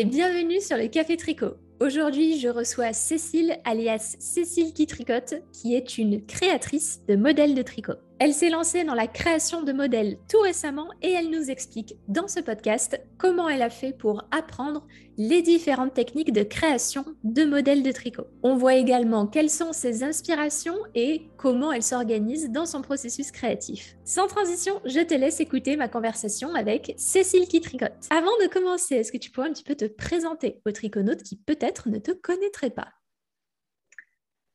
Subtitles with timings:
[0.00, 1.58] Et bienvenue sur le Café Tricot.
[1.82, 7.62] Aujourd'hui, je reçois Cécile, alias Cécile qui tricote, qui est une créatrice de modèles de
[7.62, 7.94] tricot.
[8.22, 12.28] Elle s'est lancée dans la création de modèles tout récemment et elle nous explique dans
[12.28, 17.82] ce podcast comment elle a fait pour apprendre les différentes techniques de création de modèles
[17.82, 18.26] de tricot.
[18.42, 23.96] On voit également quelles sont ses inspirations et comment elle s'organise dans son processus créatif.
[24.04, 28.06] Sans transition, je te laisse écouter ma conversation avec Cécile qui tricote.
[28.10, 31.36] Avant de commencer, est-ce que tu pourrais un petit peu te présenter aux triconautes qui
[31.36, 32.92] peut-être ne te connaîtraient pas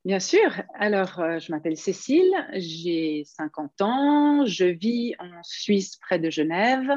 [0.05, 0.62] Bien sûr.
[0.76, 6.91] Alors, euh, je m'appelle Cécile, j'ai 50 ans, je vis en Suisse près de Genève.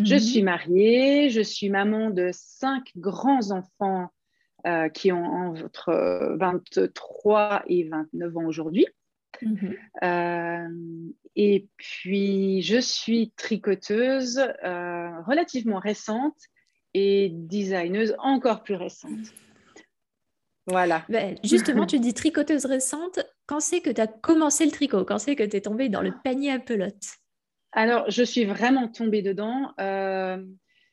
[0.00, 0.20] Je mhm.
[0.20, 4.08] suis mariée, je suis maman de cinq grands-enfants
[4.66, 8.86] euh, qui ont entre 23 et 29 ans aujourd'hui.
[9.40, 9.76] Mhm.
[10.02, 10.68] Euh,
[11.36, 16.40] et puis, je suis tricoteuse relativement récente
[16.92, 19.32] et designeuse encore plus récente.
[20.68, 21.04] Voilà.
[21.08, 23.20] Ben, justement, tu dis tricoteuse récente.
[23.46, 25.04] Quand c'est que tu as commencé le tricot?
[25.04, 27.16] Quand c'est que tu es tombée dans le panier à pelote?
[27.72, 30.42] Alors, je suis vraiment tombée dedans euh,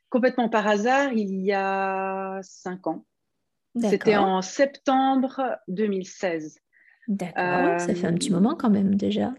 [0.09, 3.05] complètement par hasard il y a cinq ans.
[3.81, 6.59] C'était en septembre 2016.
[7.07, 9.33] D'accord, ça fait un petit euh, moment quand même déjà.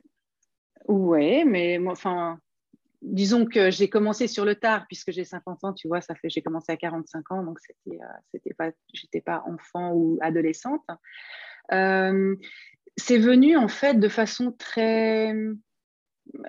[0.89, 2.39] Oui, mais moi, enfin,
[3.07, 6.29] disons que j'ai commencé sur le tard puisque j'ai 50 ans, tu vois, ça fait
[6.29, 10.85] j'ai commencé à 45 ans, donc c'était euh, c'était pas j'étais pas enfant ou adolescente.
[11.73, 12.37] Euh,
[12.97, 15.35] c'est venu en fait de façon très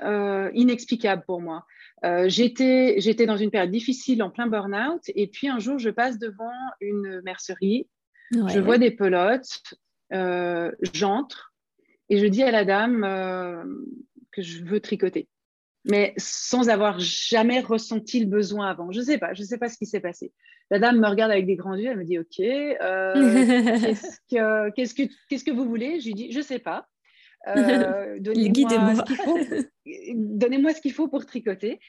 [0.03, 1.65] euh, inexplicable pour moi.
[2.25, 6.17] j'étais j'étais dans une période difficile en plein burn-out et puis un jour je passe
[6.17, 7.87] devant une mercerie,
[8.31, 9.75] je vois des pelotes,
[10.93, 11.53] j'entre
[12.09, 13.01] et je dis à la dame
[14.31, 15.27] que je veux tricoter
[15.89, 18.91] mais sans avoir jamais ressenti le besoin avant.
[18.91, 20.33] Je ne sais pas, je ne sais pas ce qui s'est passé.
[20.69, 23.13] La dame me regarde avec des grands yeux, elle me dit Ok, euh,
[24.75, 25.99] qu'est-ce, que, qu'est-ce, que, vous voulez?
[25.99, 26.87] Je lui dis Je ne sais pas.
[27.47, 29.39] Euh, donnez-moi, ce qu'il faut,
[30.13, 31.79] donnez-moi ce qu'il faut pour tricoter.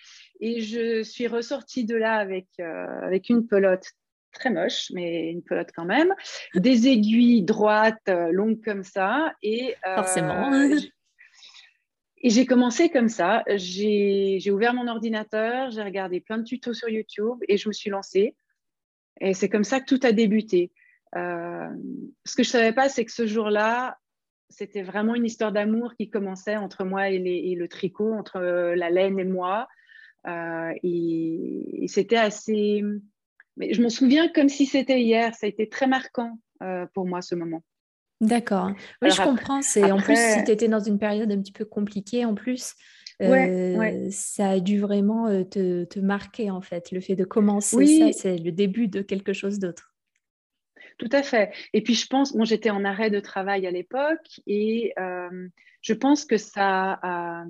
[0.41, 3.87] Et je suis ressortie de là avec, euh, avec une pelote
[4.31, 6.15] très moche, mais une pelote quand même,
[6.55, 9.33] des aiguilles droites, longues comme ça.
[9.43, 10.51] Et, Forcément.
[12.21, 13.45] Et j'ai commencé comme ça.
[13.57, 17.91] J'ai ouvert mon ordinateur, j'ai regardé plein de tutos sur YouTube et je me suis
[17.91, 18.35] lancée.
[19.21, 20.73] Et c'est comme ça que tout a débuté.
[21.17, 21.69] Euh,
[22.25, 23.99] ce que je ne savais pas, c'est que ce jour-là,
[24.49, 29.19] c'était vraiment une histoire d'amour qui commençait entre moi et, le tricot, entre la laine
[29.19, 29.69] et moi.
[30.27, 32.83] Euh, et, c'était assez.
[33.57, 35.35] Mais je m'en souviens comme si c'était hier.
[35.35, 37.63] Ça a été très marquant euh, pour moi ce moment.
[38.21, 38.73] D'accord.
[39.01, 39.63] Oui, je comprends.
[39.63, 42.75] C'est en plus si tu étais dans une période un petit peu compliquée en plus.
[43.21, 46.93] Euh, ça a dû vraiment euh, te, marquer en fait.
[46.93, 49.95] Le fait de commencer ça, c'est le début de quelque chose d'autre.
[50.99, 51.53] Tout à fait.
[51.73, 55.49] Et puis je pense, moi j'étais en arrêt de travail à l'époque et euh,
[55.81, 57.45] je pense que ça a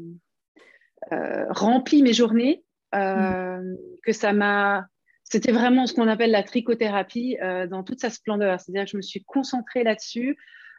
[1.51, 3.77] rempli mes journées, mmh.
[4.03, 4.87] que ça m'a
[5.31, 7.37] c'était vraiment ce qu'on appelle la trichothérapie
[7.71, 8.61] dans toute sa splendeur.
[8.61, 10.37] C'est-à-dire que je me suis concentrée là-dessus.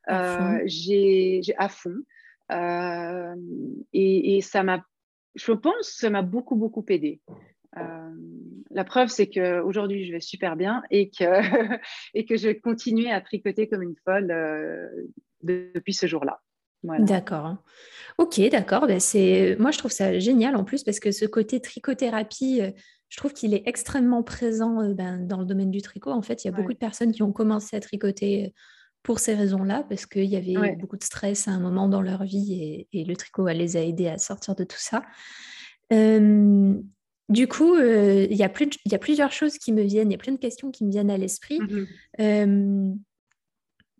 [0.09, 1.95] Euh, j'ai à fond.
[2.51, 3.35] Euh,
[3.93, 4.83] et, ça m'a,
[5.35, 7.21] je pense, ça m'a beaucoup, beaucoup aidé.
[7.77, 8.09] Euh,
[8.71, 11.23] la preuve, c'est qu'aujourd'hui, je vais super bien et que,
[12.13, 14.33] et que je vais continuer à tricoter comme une folle
[15.43, 16.41] depuis ce jour-là.
[16.83, 17.57] D'accord.
[18.17, 18.87] Ok, d'accord.
[18.87, 19.57] Ben c'est...
[19.59, 22.61] Moi, je trouve ça génial en plus parce que ce côté trichothérapie,
[23.09, 26.11] je trouve qu'il est extrêmement présent ben, dans le domaine du tricot.
[26.11, 28.53] En fait, il y a beaucoup de personnes qui ont commencé à tricoter
[29.01, 32.23] pour ces raisons-là, parce qu'il y avait beaucoup de stress à un moment dans leur
[32.23, 35.03] vie et, le tricot les a aidés à sortir de tout ça.
[35.91, 38.51] du coup, il y, a
[38.85, 40.91] y, a plusieurs choses qui me viennent, il y a plein de questions qui me
[40.91, 41.59] viennent à l'esprit.
[41.59, 42.95] Mmh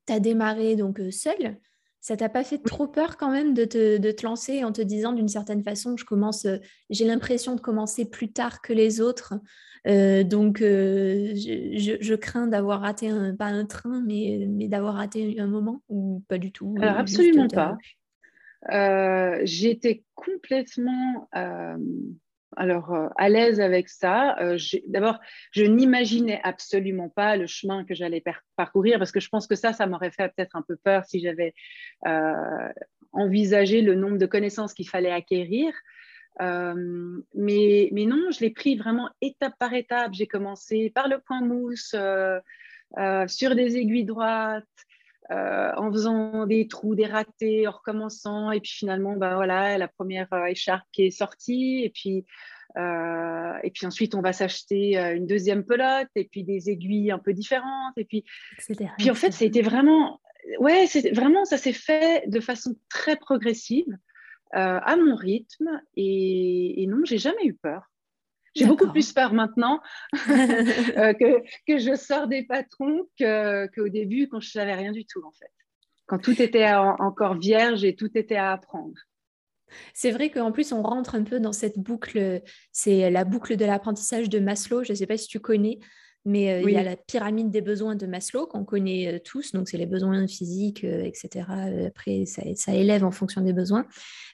[0.09, 1.57] tu as démarré donc seul.
[2.01, 4.81] Ça t'a pas fait trop peur quand même de te, de te lancer en te
[4.81, 6.47] disant d'une certaine façon, je commence,
[6.89, 9.33] j'ai l'impression de commencer plus tard que les autres.
[9.87, 15.39] Euh, donc, euh, je, crains d'avoir raté un, pas un train, mais, mais d'avoir raté
[15.39, 16.75] un moment ou pas du tout.
[16.79, 17.77] Alors, absolument pas.
[18.71, 21.29] Euh, J'étais complètement
[22.59, 24.37] alors, à l'aise avec ça.
[24.87, 25.19] D'abord,
[25.51, 28.23] je n'imaginais absolument pas le chemin que j'allais
[28.55, 31.19] parcourir parce que je pense que ça, ça m'aurait fait peut-être un peu peur si
[31.19, 31.53] j'avais
[33.11, 35.73] envisagé le nombre de connaissances qu'il fallait acquérir.
[36.41, 40.13] Euh, mais, non, je l'ai pris vraiment étape par étape.
[40.13, 42.39] J'ai commencé par le point mousse, euh,
[42.97, 44.63] euh, sur des aiguilles droites.
[45.29, 48.51] En faisant des trous, des ratés, en recommençant.
[48.51, 51.81] Et puis finalement, ben voilà, la première écharpe qui est sortie.
[51.83, 52.25] Et puis,
[52.77, 57.33] et puis ensuite, on va s'acheter une deuxième pelote et puis des aiguilles un peu
[57.33, 57.97] différentes.
[57.97, 58.25] Et puis,
[58.97, 60.19] puis en fait, c'était vraiment,
[60.59, 63.97] ouais, vraiment, ça s'est fait de façon très progressive.
[64.55, 65.81] Euh, à mon rythme.
[65.95, 67.83] Et, non, j'ai jamais eu peur.
[68.55, 69.81] J'ai beaucoup plus peur maintenant
[70.29, 75.23] euh, que, que, je sors des patrons qu'au début, quand je savais rien du tout,
[75.25, 75.51] en fait.
[76.07, 78.95] Quand tout était encore vierge et tout était à apprendre.
[79.93, 82.41] C'est vrai qu'en plus, on rentre un peu dans cette boucle,
[82.71, 85.79] c'est la boucle de l'apprentissage de Maslow, je ne sais pas si tu connais,
[86.25, 89.53] mais euh, il y a la pyramide des besoins de Maslow qu'on connaît euh, tous,
[89.53, 91.45] donc c'est les besoins physiques, euh, etc.
[91.87, 93.85] Après, ça, élève en fonction des besoins.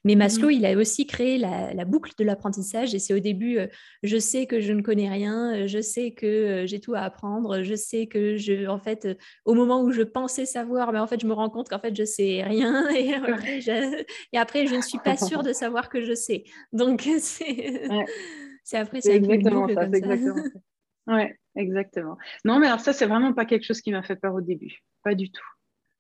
[0.03, 0.51] Mais Maslow, mmh.
[0.51, 3.59] il a aussi créé la, boucle de l'apprentissage et c'est au début,
[4.01, 7.75] je sais que je ne connais rien, je sais que j'ai tout à apprendre, je
[7.75, 9.07] sais que je, en fait,
[9.45, 11.95] au moment où je pensais savoir, mais en fait, je me rends compte qu'en fait,
[11.95, 14.03] je sais rien et après, je,
[14.33, 16.43] et après, je ne suis pas sûre de savoir que je sais.
[16.73, 19.83] Donc, c'est après, c'est exactement ça.
[19.85, 21.13] Exactement ça.
[21.13, 22.17] Ouais, exactement.
[22.43, 24.83] Non, mais alors ça, c'est vraiment pas quelque chose qui m'a fait peur au début.
[25.03, 25.45] Pas du tout.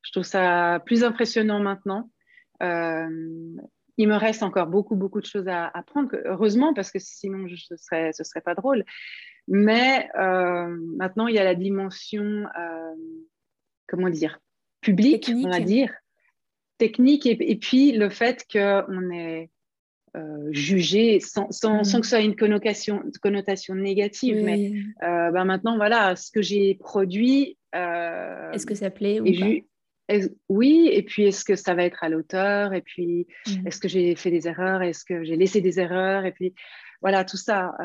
[0.01, 2.09] Je trouve ça plus impressionnant maintenant.
[2.61, 3.55] Euh,
[3.97, 7.75] il me reste encore beaucoup, beaucoup de choses à apprendre, heureusement, parce que sinon, ce
[7.77, 8.83] serait, ce serait pas drôle.
[9.47, 12.95] Mais euh, maintenant, il y a la dimension, euh,
[13.87, 14.39] comment dire,
[14.81, 15.93] publique, on va dire,
[16.77, 19.49] technique, et, et puis le fait qu'on est
[20.15, 21.99] euh, jugé sans, sans, mm.
[21.99, 24.41] que ce soit une connotation, connotation négative.
[24.43, 24.71] Mais
[25.03, 27.57] euh, bah, maintenant, voilà, ce que j'ai produit.
[27.75, 30.19] Euh, est-ce que ça plaît ou pas?
[30.49, 32.73] Oui, et puis est-ce que ça va être à l'auteur?
[32.73, 33.67] Et puis mm.
[33.67, 34.81] est-ce que j'ai fait des erreurs?
[34.81, 36.25] Est-ce que j'ai laissé des erreurs?
[36.25, 36.53] Et puis
[37.01, 37.75] voilà, tout ça.
[37.79, 37.83] Euh,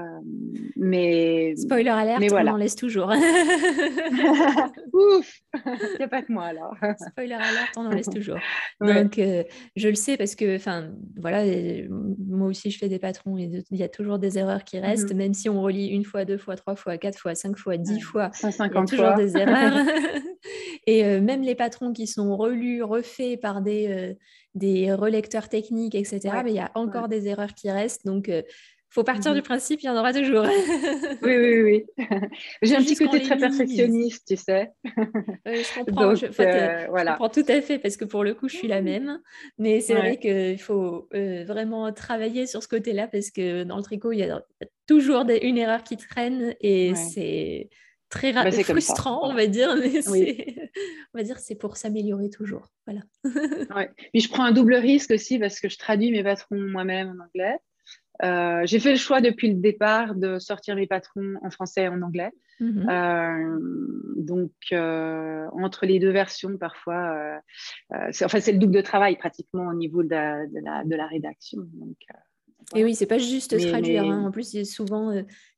[0.77, 1.55] mais.
[1.57, 3.09] Spoiler alert, on en laisse toujours.
[4.93, 6.75] Ouf Il n'y a pas que moi alors.
[7.11, 8.39] Spoiler alert, on en laisse toujours.
[8.81, 9.45] Donc, euh,
[9.77, 11.45] je le sais parce que, enfin, voilà,
[11.89, 15.13] moi aussi, je fais des patrons et il y a toujours des erreurs qui restent,
[15.13, 15.19] mhm.
[15.19, 18.01] même si on relit une fois, deux fois, trois fois, quatre fois, cinq fois, dix
[18.01, 18.31] fois.
[18.33, 19.87] 150 il y a toujours des erreurs.
[20.87, 24.17] et euh, même les patrons qui sont relus, refaits par des,
[24.55, 28.07] des relecteurs techniques, etc., mais il y a encore des erreurs qui restent.
[28.07, 28.31] Donc,
[28.91, 29.45] faut partir du mhm.
[29.45, 30.45] principe, il y en aura toujours.
[31.23, 31.63] oui, oui,
[31.99, 32.07] oui.
[32.61, 34.73] J'ai un petit côté très perfectionniste, tu sais.
[34.85, 37.13] je, comprends, je, euh, voilà.
[37.13, 39.21] comprends tout à fait parce que pour le coup, je suis la même.
[39.59, 43.83] Mais c'est vrai qu'il faut euh, vraiment travailler sur ce côté-là parce que dans le
[43.85, 44.43] tricot, il y a
[44.89, 47.71] toujours une erreur qui traîne et c'est
[48.09, 49.77] très bah, frustrant, on va dire.
[50.11, 50.69] Mais
[51.15, 52.73] on va dire c'est pour s'améliorer toujours.
[52.87, 53.03] Voilà.
[53.77, 53.91] ouais.
[54.15, 57.57] Je prends un double risque aussi parce que je traduis mes patrons moi-même en anglais.
[58.23, 61.89] Euh, j'ai fait le choix depuis le départ de sortir mes patrons en français et
[61.89, 62.31] en anglais.
[62.61, 62.87] Mhm.
[62.91, 63.59] Euh,
[64.17, 67.41] donc, euh, entre les deux versions, parfois,
[68.11, 71.63] c'est, enfin, c'est le double de travail pratiquement au niveau de la, de la, rédaction.
[71.75, 71.97] Donc,
[72.75, 74.05] et oui, c'est pas juste traduire.
[74.05, 74.25] Hein.
[74.27, 75.13] En plus, souvent,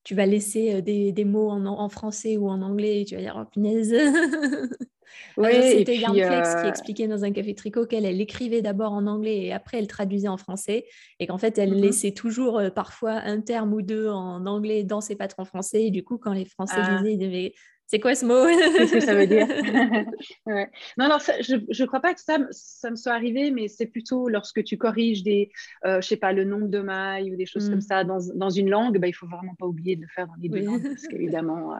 [0.04, 3.20] tu vas laisser des, des mots en, en, français ou en anglais et tu vas
[3.20, 3.94] dire, oh punaise.
[5.36, 9.44] C'était Yarnflex qui euh, expliquait dans un café tricot qu'elle elle écrivait d'abord en anglais
[9.44, 10.86] et après elle traduisait en français
[11.18, 14.84] et qu'en fait elle mmh laissait toujours euh, parfois un terme ou deux en anglais
[14.84, 16.98] dans ses patrons français et du coup quand les Français ah.
[16.98, 17.54] lisaient ils devaient
[17.92, 18.46] c'est quoi ce mot?
[18.46, 19.46] Qu'est-ce que ça veut dire
[20.96, 24.30] Non, alors je ne crois pas que ça, ça me soit arrivé, mais c'est plutôt
[24.30, 25.50] lorsque tu corriges des,
[25.84, 27.82] euh, je sais pas, le nombre de mailles ou des choses comme mmh.
[27.82, 30.36] ça dans, dans une langue, bah, il faut vraiment pas oublier de le faire dans
[30.40, 31.76] les deux langues parce qu'évidemment,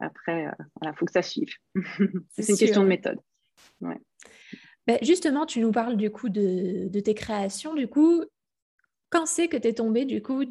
[0.00, 0.50] après,
[0.82, 1.54] il euh, faut que ça suive.
[2.32, 3.20] c'est une question de méthode.
[3.80, 7.74] Ben, justement, tu nous parles du coup de, tes créations.
[7.74, 8.24] Du coup,
[9.10, 10.42] quand c'est que tu es tombé, du coup,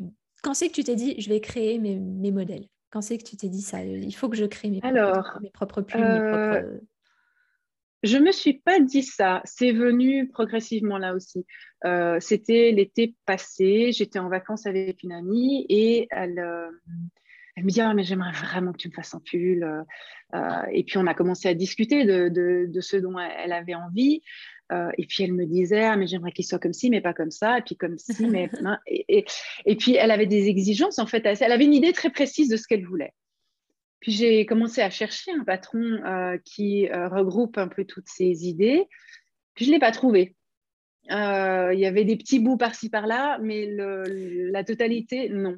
[0.43, 2.67] quand c'est que tu t'es dit, je vais créer mes, modèles?
[2.89, 5.49] Quand c'est que tu t'es dit ça Il faut que je crée mes, propres, mes
[5.49, 6.79] propres pulls, euh,
[8.03, 9.41] Je ne me suis pas dit ça.
[9.43, 11.45] C'est venu progressivement là aussi.
[11.85, 13.91] Euh, c'était l'été passé.
[13.91, 16.41] J'étais en vacances avec une amie et elle,
[17.57, 19.63] elle me dit ah, mais j'aimerais vraiment que tu me fasses un pull.
[19.63, 19.81] Euh,
[20.35, 24.21] euh, et puis on a commencé à discuter de, de, ce dont elle avait envie.
[24.71, 27.13] Euh, et puis elle me disait ah, mais j'aimerais qu'il soit comme ci, mais pas
[27.13, 27.59] comme ça.
[27.59, 28.49] Et puis comme ci, mais
[28.87, 29.25] et,
[29.65, 31.25] et, puis elle avait des exigences en fait.
[31.25, 33.13] Elle avait une idée très précise de ce qu'elle voulait.
[33.99, 36.01] Puis j'ai commencé à chercher un patron
[36.45, 38.85] qui regroupe un peu toutes ces idées.
[39.55, 40.35] Puis je l'ai pas trouvé.
[41.11, 43.69] Euh, il y avait des petits bouts par-ci par-là, mais
[44.51, 45.57] la totalité, non.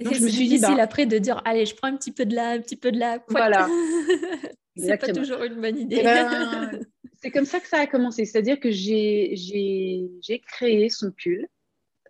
[0.00, 2.12] Donc, je me suis difficile dit, bah, après de dire, allez, je prends un petit
[2.12, 3.18] peu de là, un petit peu de là.
[3.28, 3.68] Voilà.
[4.76, 5.98] c'est pas toujours une bonne idée.
[6.00, 6.80] Eh ben,
[7.20, 8.24] c'est comme ça que ça a commencé.
[8.24, 11.46] C'est-à-dire que j'ai créé son pull,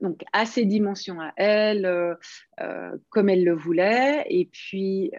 [0.00, 2.14] donc à ses dimensions à elle, euh,
[2.60, 4.26] euh, comme elle le voulait.
[4.28, 5.12] Et puis,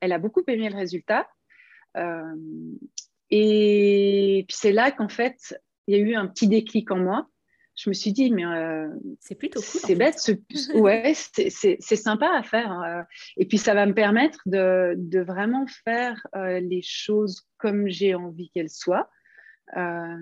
[0.00, 1.28] elle a beaucoup aimé le résultat.
[3.30, 7.28] Et puis c'est là qu'en fait, il y a eu un petit déclic en moi.
[7.76, 8.88] Je me suis dit, mais euh,
[9.20, 9.80] c'est plutôt cool.
[9.84, 10.16] C'est bête,
[10.74, 12.70] ouais, c'est sympa à faire.
[12.70, 13.04] Hein.
[13.36, 18.14] Et puis ça va me permettre de, de vraiment faire euh, les choses comme j'ai
[18.14, 19.10] envie qu'elles soient.
[19.76, 20.16] Euh,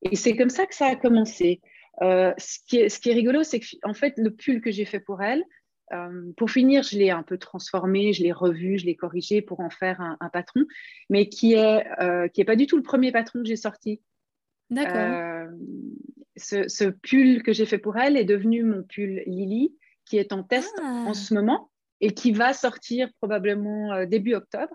[0.00, 1.60] et c'est comme ça que ça a commencé.
[2.00, 5.00] ce, qui est, ce qui est rigolo, c'est qu'en fait, le pull que j'ai fait
[5.00, 5.44] pour elle,
[5.92, 9.60] euh, pour finir, je l'ai un peu transformé, je l'ai revu, je l'ai corrigé pour
[9.60, 10.64] en faire un, patron,
[11.10, 14.00] mais qui est, euh, qui est pas du tout le premier patron que j'ai sorti.
[14.70, 15.50] D'accord.
[16.52, 20.32] Euh, ce, pull que j'ai fait pour elle est devenu mon pull Lily, qui est
[20.32, 21.04] en test ah.
[21.06, 21.70] en ce moment
[22.00, 24.74] et qui va sortir probablement début octobre.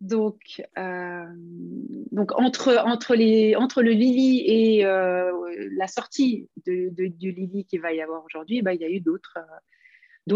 [0.00, 7.80] Donc, donc entre, entre, les, entre le Lily et la sortie de, du Lily qu'il
[7.80, 9.38] va y avoir aujourd'hui, bah, il y a eu d'autres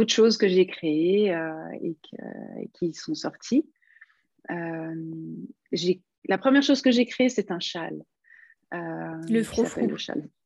[0.08, 1.96] choses que j'ai créées euh, et,
[2.72, 3.66] qui sont sorties.
[4.50, 4.94] Euh,
[6.28, 8.02] la première chose que j'ai créée, c'est un châle.
[8.74, 9.88] Euh, le froufrou.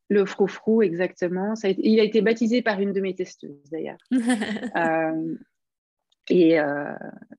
[0.08, 1.56] Le, froufrou, exactement.
[1.56, 3.98] Ça il a été baptisé par une de mes testeuses, d'ailleurs.
[6.28, 6.58] Et,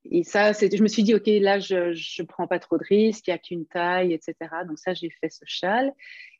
[0.05, 1.89] et, ça, je me suis dit, OK, là, je
[2.21, 4.35] ne prends pas trop de risques, il n'y a qu'une taille, etc.
[4.65, 5.91] Donc ça, j'ai fait ce châle.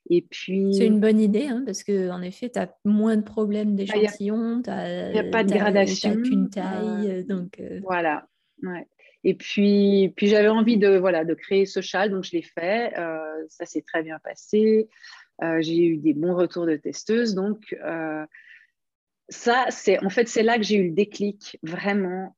[0.10, 0.74] Et puis...
[0.74, 4.62] C'est une bonne idée, hein, parce qu'en effet, tu as moins de problèmes d'échantillon.
[4.65, 6.15] Il n'y a, pas de gradation.
[6.15, 7.12] Tu qu'une taille.
[7.12, 7.79] Euh, donc, euh.
[7.84, 8.27] Voilà.
[8.63, 8.88] Ouais.
[9.24, 12.98] Et puis, puis j'avais envie de, voilà, de créer ce châle, donc je l'ai fait.
[12.98, 14.88] Euh, ça s'est très bien passé.
[15.60, 17.36] J'ai eu des bons retours de testeuses.
[17.36, 17.75] Donc,
[19.29, 22.36] ça, c'est en fait, c'est là que j'ai eu le déclic vraiment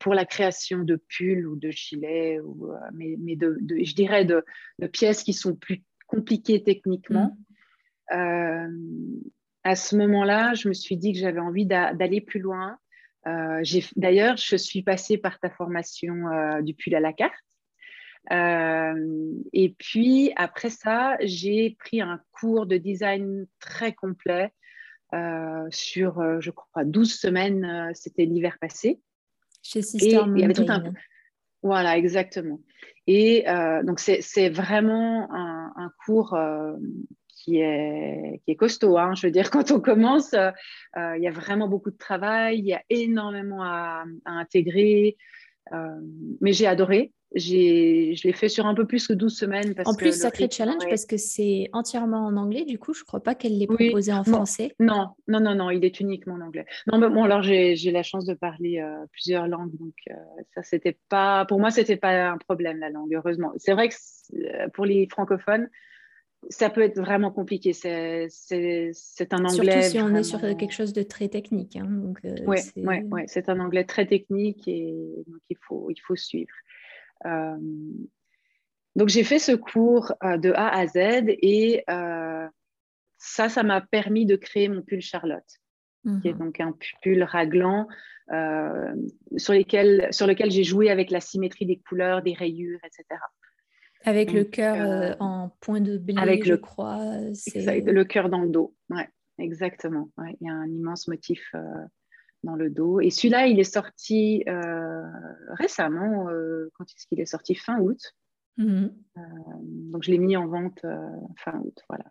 [0.00, 4.44] pour la création de pulls ou de gilets, ou, mais, mais de, je dirais de,
[4.78, 7.36] de, pièces qui sont plus compliqué techniquement.
[8.10, 8.14] Mm.
[8.14, 8.68] Euh,
[9.64, 12.78] à ce moment-là, je me suis dit que j'avais envie d'aller plus loin.
[13.26, 13.62] Euh,
[13.96, 17.34] d'ailleurs, je suis passée par ta formation euh, du pull à la carte.
[18.30, 24.52] Et puis, après ça, j'ai pris un cours de design très complet
[25.70, 27.90] sur, je crois, 12 semaines.
[27.94, 29.00] C'était l'hiver passé.
[29.62, 30.92] Chez Sister il y avait tout un...
[31.62, 32.60] Voilà, exactement.
[33.06, 33.44] Et
[33.84, 36.76] donc, c'est vraiment un, un cours euh,
[37.28, 38.98] qui est, qui est costaud.
[38.98, 39.14] Hein.
[39.14, 40.50] Je veux dire, quand on commence, euh,
[41.16, 45.16] il y a vraiment beaucoup de travail, il y a énormément à, intégrer.
[45.72, 46.00] Euh,
[46.40, 47.12] mais j'ai adoré.
[47.34, 49.74] Je l'ai fait sur un peu plus que 12 semaines.
[49.84, 52.64] en plus, sacré challenge parce que c'est entièrement en anglais.
[52.64, 54.74] Du coup, je ne crois pas qu'elle l'ait proposé en français.
[54.80, 56.64] Non, non, non, non, il est uniquement en anglais.
[56.90, 58.82] Non, bon, alors j'ai la chance de parler
[59.12, 59.94] plusieurs langues, donc
[60.54, 63.52] ça, c'était pas, pour moi, c'était pas un problème la langue, heureusement.
[63.56, 65.68] C'est vrai que pour les francophones,
[66.50, 67.72] ça peut être vraiment compliqué.
[67.72, 68.28] C'est
[69.30, 69.82] un anglais.
[69.82, 71.76] Surtout si on est sur quelque chose de très technique.
[71.76, 71.88] Hein,
[72.46, 74.94] oui, ouais, ouais, c'est un anglais très technique et
[75.26, 76.54] donc il faut, il faut suivre.
[77.26, 77.56] Euh,
[78.96, 82.46] donc j'ai fait ce cours euh, de A à Z et euh,
[83.18, 85.60] ça, ça m'a permis de créer mon pull Charlotte,
[86.22, 86.38] qui est mhm.
[86.38, 87.88] donc un pull raglant
[89.36, 93.04] sur, lesquels, sur lequel j'ai joué avec la symétrie des couleurs, des rayures, etc.
[94.04, 96.98] Avec le cœur en point de blé, avec je le, crois.
[96.98, 100.10] le cœur dans le dos, ouais, exactement.
[100.40, 101.52] Il y a un immense motif
[102.44, 103.00] dans le dos.
[103.00, 105.02] Et celui-là, il est sorti euh,
[105.50, 106.28] récemment.
[106.28, 107.54] Euh, quand est-ce qu'il est sorti?
[107.54, 108.00] Fin août.
[108.60, 110.84] Euh, donc, je l'ai mis en vente
[111.36, 111.78] fin août.
[111.88, 112.04] Voilà.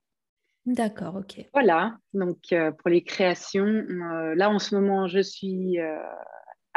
[0.65, 1.46] D'accord, ok.
[1.53, 3.86] Voilà, donc pour les créations,
[4.36, 5.77] là en ce moment, je suis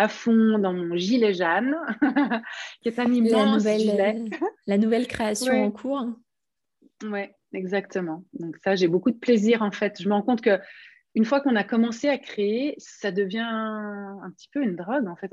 [0.01, 1.77] à fond dans mon gilet Jeanne,
[2.83, 4.25] qui est un immense la nouvelle, gilet.
[4.67, 6.07] la nouvelle création en cours.
[7.05, 8.25] Oui, exactement.
[8.33, 10.01] Donc ça, j'ai beaucoup de plaisir en fait.
[10.01, 10.59] Je me rends compte que
[11.15, 15.17] une fois qu'on a commencé à créer, ça devient un petit peu une drogue, en
[15.17, 15.31] fait.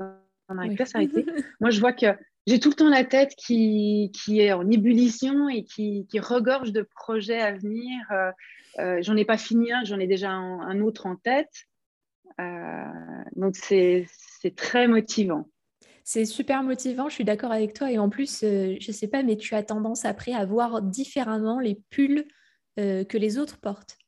[0.48, 1.24] On n'arrive pas à s'arrêter.
[1.60, 2.06] Moi, je vois que
[2.46, 6.72] j'ai tout le temps la tête qui, qui est en ébullition et qui, qui, regorge
[6.72, 8.00] de projets à venir.
[8.10, 8.30] Euh,
[8.78, 11.67] euh, j'en ai pas fini un, j'en ai déjà un, autre en tête.
[12.40, 14.06] Euh, donc, c'est
[14.56, 15.48] très motivant.
[16.04, 17.92] C'est super motivant, je suis d'accord avec toi.
[17.92, 21.60] Et en plus, je ne sais pas, mais tu as tendance après à voir différemment
[21.60, 22.24] les pulls
[22.76, 23.98] que les autres portent.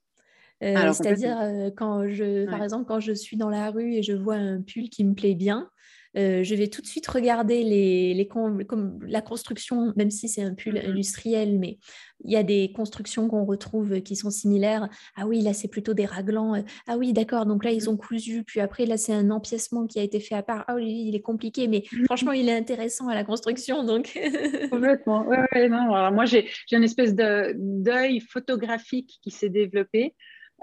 [0.63, 4.13] Euh, c'est-à-dire, euh, quand je, par exemple, quand je suis dans la rue et je
[4.13, 5.71] vois un pull qui me plaît bien,
[6.17, 10.43] euh, je vais tout de suite regarder les, les comme la construction, même si c'est
[10.43, 11.79] un pull mmh industriel, mais
[12.25, 14.89] il y a des constructions qu'on retrouve qui sont similaires.
[15.17, 16.63] Ah oui, là c'est plutôt des raglans.
[16.87, 19.99] Ah oui, d'accord, donc là ils ont cousu, puis après là c'est un empiècement qui
[20.01, 20.65] a été fait à part.
[20.69, 23.85] Ah oui, il est compliqué, mais mmh franchement il est intéressant à la construction.
[23.85, 24.19] Donc...
[24.71, 25.27] Complètement.
[25.27, 26.11] Ouais, non.
[26.13, 30.15] moi j'ai une espèce d'œil photographique qui s'est développé.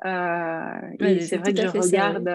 [0.04, 2.30] Et c'est vrai que je regarde,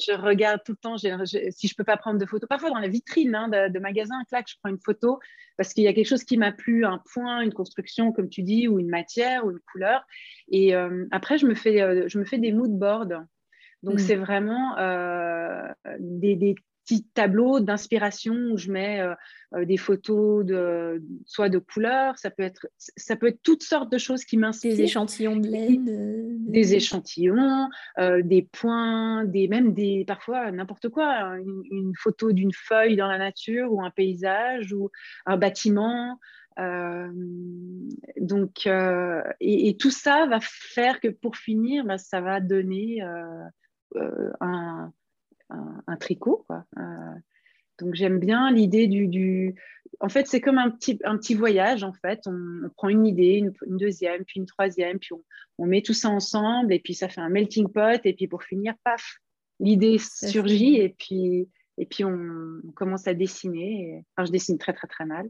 [0.00, 0.98] je regarde tout le temps.
[0.98, 4.16] si je peux pas prendre de photos, parfois dans la vitrine hein, de, de, magasin,
[4.28, 5.20] clac, je prends une photo
[5.56, 8.42] parce qu'il y a quelque chose qui m'a plu, un point, une construction, comme tu
[8.42, 10.04] dis, ou une matière, ou une couleur.
[10.48, 10.74] Et
[11.12, 13.22] après, je me fais, je me fais des mood boards.
[13.84, 13.98] Donc, mm.
[13.98, 14.74] c'est vraiment
[16.00, 19.14] des, des, petit tableau d'inspiration où je mets euh,
[19.54, 23.90] euh, des photos de soit de couleurs, ça peut être ça peut être toutes sortes
[23.90, 24.76] de choses qui m'inspirent.
[24.76, 31.06] Des échantillons de laine, euh, des échantillons, des points, des même des parfois n'importe quoi,
[31.06, 31.38] hein,
[31.70, 34.90] une, photo d'une feuille dans la nature ou un paysage ou
[35.26, 36.18] un bâtiment.
[38.20, 38.68] donc
[39.40, 43.00] et, tout ça va faire que pour finir, bah, ça va donner
[44.40, 44.92] un
[45.50, 46.44] un, tricot.
[46.46, 46.64] Quoi.
[46.78, 47.14] Euh,
[47.78, 49.54] donc j'aime bien l'idée du,
[50.00, 52.20] En fait, c'est comme un petit, un petit voyage, en fait.
[52.26, 55.10] On, prend une idée, une, deuxième, puis une troisième, puis
[55.58, 58.42] on, met tout ça ensemble, et puis ça fait un melting pot, et puis pour
[58.44, 59.18] finir, paf,
[59.60, 64.04] l'idée surgit, et puis, et puis on, commence à dessiner.
[64.16, 65.28] Enfin, je dessine très, très, très mal.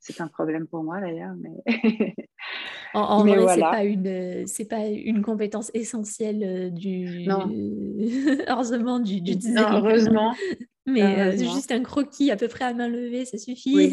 [0.00, 1.34] C'est un problème pour moi, d'ailleurs.
[1.38, 2.14] Mais...
[2.94, 7.26] en, vrai, ce n'est pas, une, pas une compétence essentielle euh, du...
[8.48, 9.66] heureusement, du, du design.
[9.72, 10.34] heureusement.
[10.88, 13.74] Mais euh, juste un croquis à peu près à main levée, ça suffit.
[13.74, 13.92] Oui,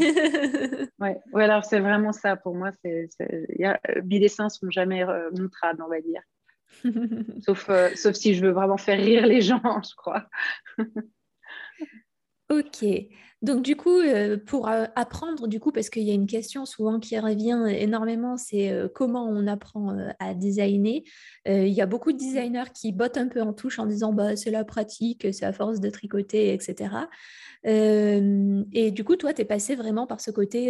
[1.00, 1.44] ouais.
[1.44, 2.70] alors c'est vraiment ça pour moi.
[2.84, 3.10] C'est,
[3.64, 6.22] a, mes dessins ne sont jamais euh, montrables, on va dire.
[7.42, 10.28] sauf, sauf si je veux vraiment faire rire les gens, je crois.
[12.60, 12.86] Ok.
[13.44, 16.66] Donc du coup, euh, pour euh, apprendre, du coup, parce qu'il y a une question
[16.66, 21.04] souvent qui revient énormément, c'est euh, comment on apprend à designer.
[21.46, 24.38] Il y a beaucoup de designers qui bottent un peu en touche en disant bah,
[24.38, 27.10] c'est la pratique, c'est à force de tricoter, etc.
[27.66, 30.68] et du coup, toi, tu es passé vraiment par ce côté,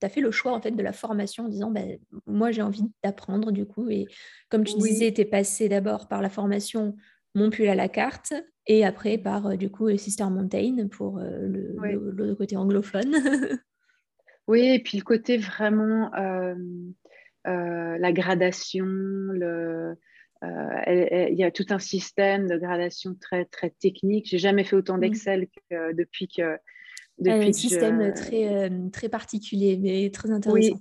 [0.00, 1.82] tu as fait le choix en fait de la formation en disant bah,
[2.26, 3.90] moi j'ai envie d'apprendre du coup.
[3.90, 4.06] Et
[4.48, 6.96] comme tu disais, tu es passé d'abord par la formation
[7.34, 8.32] mon pull à la carte
[8.68, 13.14] et après par euh, du coup Sister Mountain pour euh, le, côté anglophone.
[14.46, 16.54] oui, et puis le côté vraiment euh,
[17.44, 19.94] la gradation, le,
[20.42, 24.28] il y a tout un système de gradation très très technique.
[24.28, 25.00] J'ai jamais fait autant mm.
[25.00, 26.58] d'Excel que depuis que
[27.18, 30.52] depuis un système très très particulier mais très intéressant.
[30.52, 30.74] Oui,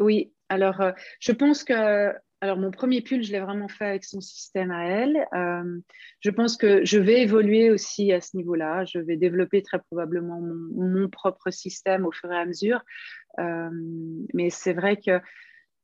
[0.00, 0.32] oui.
[0.48, 0.82] Alors
[1.20, 2.12] je pense que
[2.46, 5.26] alors, mon premier pull, je l'ai vraiment fait avec son système à elle.
[5.34, 5.80] Euh,
[6.20, 8.84] je pense que je vais évoluer aussi à ce niveau-là.
[8.84, 12.80] Je vais développer très probablement mon, propre système au fur et à mesure.
[13.40, 13.68] Euh,
[14.32, 15.20] mais c'est vrai que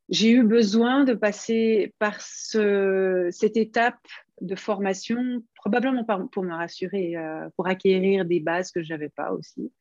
[0.09, 3.99] j'ai eu besoin de passer par cette étape
[4.41, 9.33] de formation, probablement pour me rassurer, euh, pour acquérir des bases que je n'avais pas
[9.33, 9.73] aussi.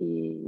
[0.00, 0.40] et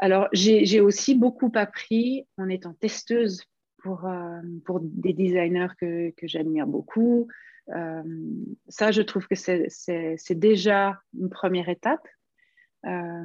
[0.00, 3.44] alors, j'ai aussi beaucoup appris en étant testeuse
[3.84, 7.28] pour, euh, pour des designers que, que j'admire beaucoup.
[7.68, 8.02] Euh,
[8.68, 12.06] ça, je trouve que c'est déjà une première étape
[12.86, 13.24] euh,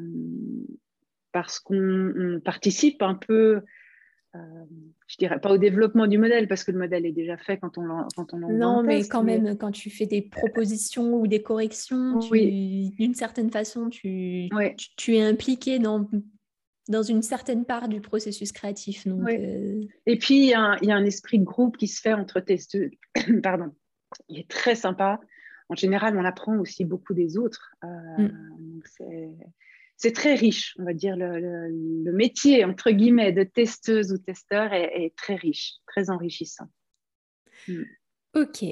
[1.31, 3.61] parce qu'on participe un peu,
[4.33, 7.77] je dirais pas au développement du modèle parce que le modèle est déjà fait quand
[7.77, 12.19] on quand on Non, mais quand même, quand tu fais des propositions ou des corrections,
[12.19, 14.49] d'une certaine façon, tu,
[14.97, 16.07] tu, es impliqué dans
[16.89, 19.07] dans une certaine part du processus créatif.
[19.07, 22.39] Donc, euh, Et puis, il y, a un, esprit de groupe qui se fait entre
[22.39, 22.89] testeurs.
[23.43, 23.73] Pardon.
[24.27, 25.21] Il est très sympa.
[25.69, 27.75] En général, on apprend aussi beaucoup des autres.
[27.83, 28.81] Euh, mm.
[29.97, 31.15] C'est très riche, on va dire.
[31.15, 36.69] Le, métier, entre guillemets, de testeuse ou testeur est, très riche, très enrichissant.
[37.67, 37.83] Mm.
[38.33, 38.63] Ok.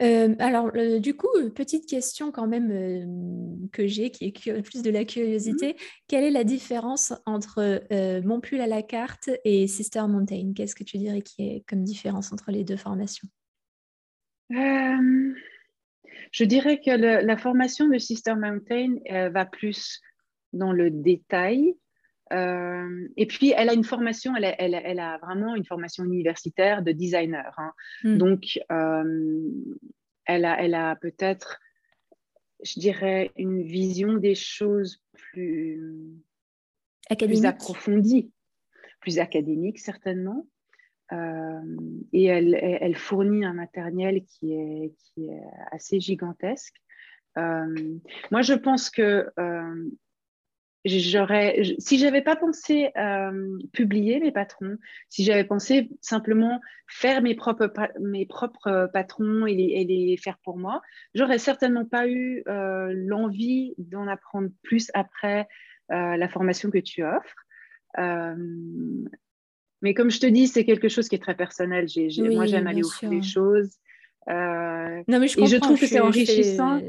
[0.00, 4.90] Euh, alors, du coup, petite question quand même euh, que j'ai, qui est plus de
[4.90, 5.72] la curiosité.
[5.72, 5.76] Mmh.
[6.06, 10.52] Quelle est la différence entre euh, Mon pull à la carte et Sister Mountain?
[10.54, 13.28] Qu'est-ce que tu dirais qui est comme différence entre les deux formations?
[14.50, 18.96] Je dirais que la formation de Sister Mountain
[19.30, 20.00] va plus
[20.52, 21.74] dans le détail.
[22.30, 26.92] Et puis, elle a une formation, elle a, elle, a, vraiment une formation universitaire de
[26.92, 27.54] designer.
[27.58, 27.72] Hein.
[28.04, 28.18] Hmm.
[28.18, 31.60] Donc, elle a, elle a peut-être,
[32.64, 35.80] je dirais, une vision des choses plus,
[37.18, 38.30] plus approfondie,
[39.00, 40.46] plus académique certainement.
[41.10, 46.76] et elle, elle, fournit un matériel qui est, qui est assez gigantesque.
[47.36, 49.32] moi, je pense que
[50.84, 54.76] j'aurais, si j'avais pas pensé euh, publier mes patrons,
[55.08, 60.80] si j'avais pensé simplement faire mes propres, mes propres patrons et les, faire pour moi,
[61.14, 65.48] j'aurais certainement pas eu euh, l'envie d'en apprendre plus après
[65.92, 67.46] euh, la formation que tu offres.
[69.80, 71.86] Mais comme je te dis, c'est quelque chose qui est très personnel.
[72.32, 73.70] moi, j'aime aller au fond des choses.
[74.28, 76.80] Euh, non, mais je et je trouve que c'est enrichissant.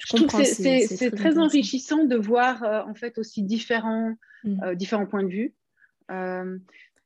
[0.00, 4.62] Je, trouve que c'est très, enrichissant de voir euh, en fait aussi différents, mm.
[4.64, 5.54] euh, différents points de vue.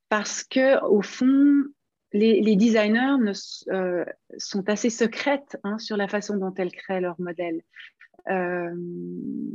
[0.09, 1.64] parce que au fond,
[2.12, 4.04] les, designers ne,
[4.38, 7.62] sont assez secrètes hein, sur la façon dont elles créent leur modèle.
[8.30, 8.74] Euh,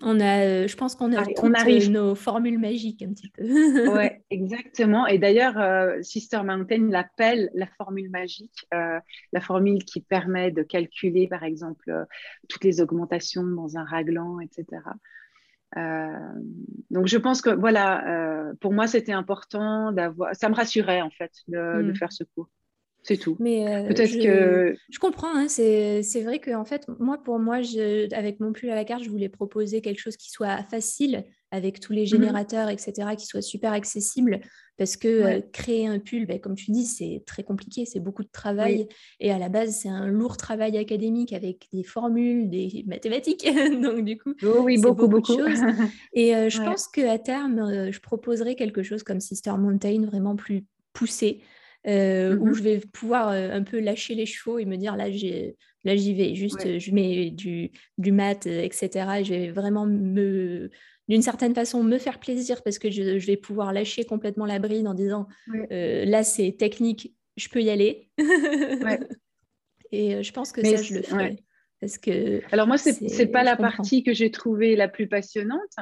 [0.03, 1.89] on a, euh, je pense qu'on a on arrive.
[1.89, 3.43] nos formules magiques un petit peu.
[3.97, 5.07] oui, exactement.
[5.07, 11.27] Et d'ailleurs, euh, Sister Mountain l'appelle la formule magique, la formule qui permet de calculer,
[11.27, 12.05] par exemple,
[12.47, 14.65] toutes les augmentations dans un raglan, etc.
[16.89, 21.31] donc je pense que voilà, pour moi c'était important d'avoir, ça me rassurait en fait
[21.47, 21.95] de, de hmm.
[21.95, 22.49] faire ce cours.
[23.03, 23.37] C'est tout.
[23.39, 25.33] Mais euh, peut-être je, que je comprends.
[25.35, 28.85] Hein, c'est vrai que en fait, moi pour moi, je, avec mon pull à la
[28.85, 32.93] carte, je voulais proposer quelque chose qui soit facile avec tous les mmh générateurs, etc.,
[33.17, 34.41] qui soit super accessible.
[34.77, 38.23] Parce que euh, créer un pull, ben, comme tu dis, c'est très compliqué, c'est beaucoup
[38.23, 38.87] de travail.
[39.19, 43.45] Et à la base, c'est un lourd travail académique avec des formules, des mathématiques.
[43.81, 45.35] Donc, du coup, oh oui, beaucoup, beaucoup.
[45.35, 45.59] De choses.
[46.13, 50.63] Et euh, je pense qu'à terme, je proposerai quelque chose comme Sister Mountain, vraiment plus
[50.93, 51.41] poussé,
[51.87, 54.97] euh, où mmh je vais pouvoir euh, un peu lâcher les chevaux et me dire
[54.97, 56.35] là j'ai là j'y vais.
[56.35, 58.89] Juste je mets du, du mat etc
[59.19, 60.69] et je vais vraiment me
[61.07, 64.87] d'une certaine façon me faire plaisir parce que je, vais pouvoir lâcher complètement la bride
[64.87, 65.27] en disant
[65.71, 68.09] euh, là c'est technique je peux y aller.
[69.91, 71.43] Et je pense que ça je le ferai
[71.79, 75.75] parce que alors moi c'est c'est pas la partie que j'ai trouvée la plus passionnante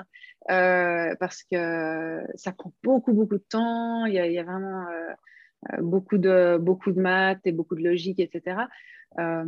[0.47, 4.05] parce que ça prend beaucoup beaucoup de temps.
[4.05, 4.85] Il y a, il y a vraiment
[5.79, 8.61] beaucoup, de, beaucoup de maths et beaucoup de logique, etc.
[9.19, 9.45] Euh,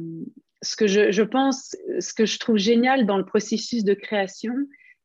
[0.61, 4.53] ce que je, je, pense, ce que je trouve génial dans le processus de création,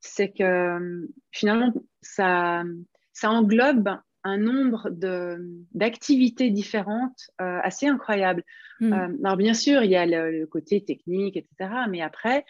[0.00, 2.64] c'est que finalement, ça,
[3.12, 3.88] ça englobe
[4.24, 4.88] un nombre
[5.72, 8.42] d'activités différentes euh, assez incroyables.
[8.80, 8.92] Hmm.
[9.22, 11.70] alors bien sûr, il y a le, côté technique, etc.
[11.88, 12.44] Mais après,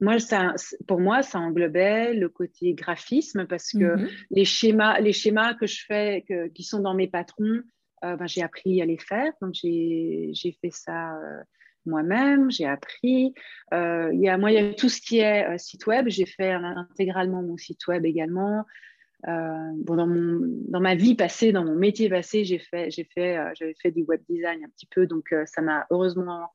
[0.00, 0.54] moi, ça,
[0.88, 4.08] pour moi, ça englobait le côté graphisme parce que mhm.
[4.30, 7.62] les, schémas, les schémas que je fais, que, qui sont dans mes patrons,
[8.04, 9.32] euh, ben, j'ai appris à les faire.
[9.42, 11.42] Donc, j'ai fait ça euh,
[11.84, 13.34] moi-même, j'ai appris.
[13.74, 16.08] Euh, y a, moi, il y a tout ce qui est site web.
[16.08, 18.64] J'ai fait intégralement mon site web également.
[19.26, 23.74] bon, dans, mon, dans ma vie passée, dans mon métier passé, j'ai fait, fait, j'avais
[23.82, 25.06] fait du web design un petit peu.
[25.06, 26.48] Donc, ça m'a heureusement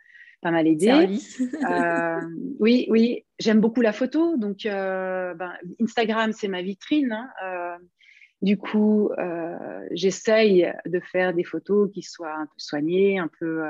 [0.45, 0.89] pas mal aidé.
[0.91, 2.21] Euh,
[2.59, 4.37] oui, oui, j'aime beaucoup la photo.
[4.37, 7.11] Donc, euh, ben, Instagram, c'est ma vitrine.
[7.11, 7.29] Hein.
[7.43, 7.83] Euh,
[8.43, 9.09] du coup,
[9.89, 13.63] j'essaye de faire des photos qui soient un peu soignées, un peu.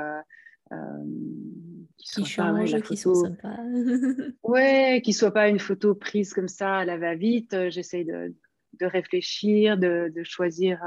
[1.96, 3.56] qui, changent, qui sont sympas.
[4.42, 7.70] ouais, qui soit pas une photo prise comme ça à la va-vite.
[7.70, 8.34] J'essaye de,
[8.80, 10.84] de, réfléchir, de, de choisir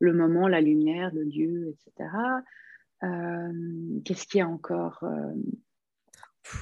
[0.00, 2.10] le moment, la lumière, le lieu, etc.
[3.02, 5.32] Euh, qu'est-ce qu'il y a encore euh,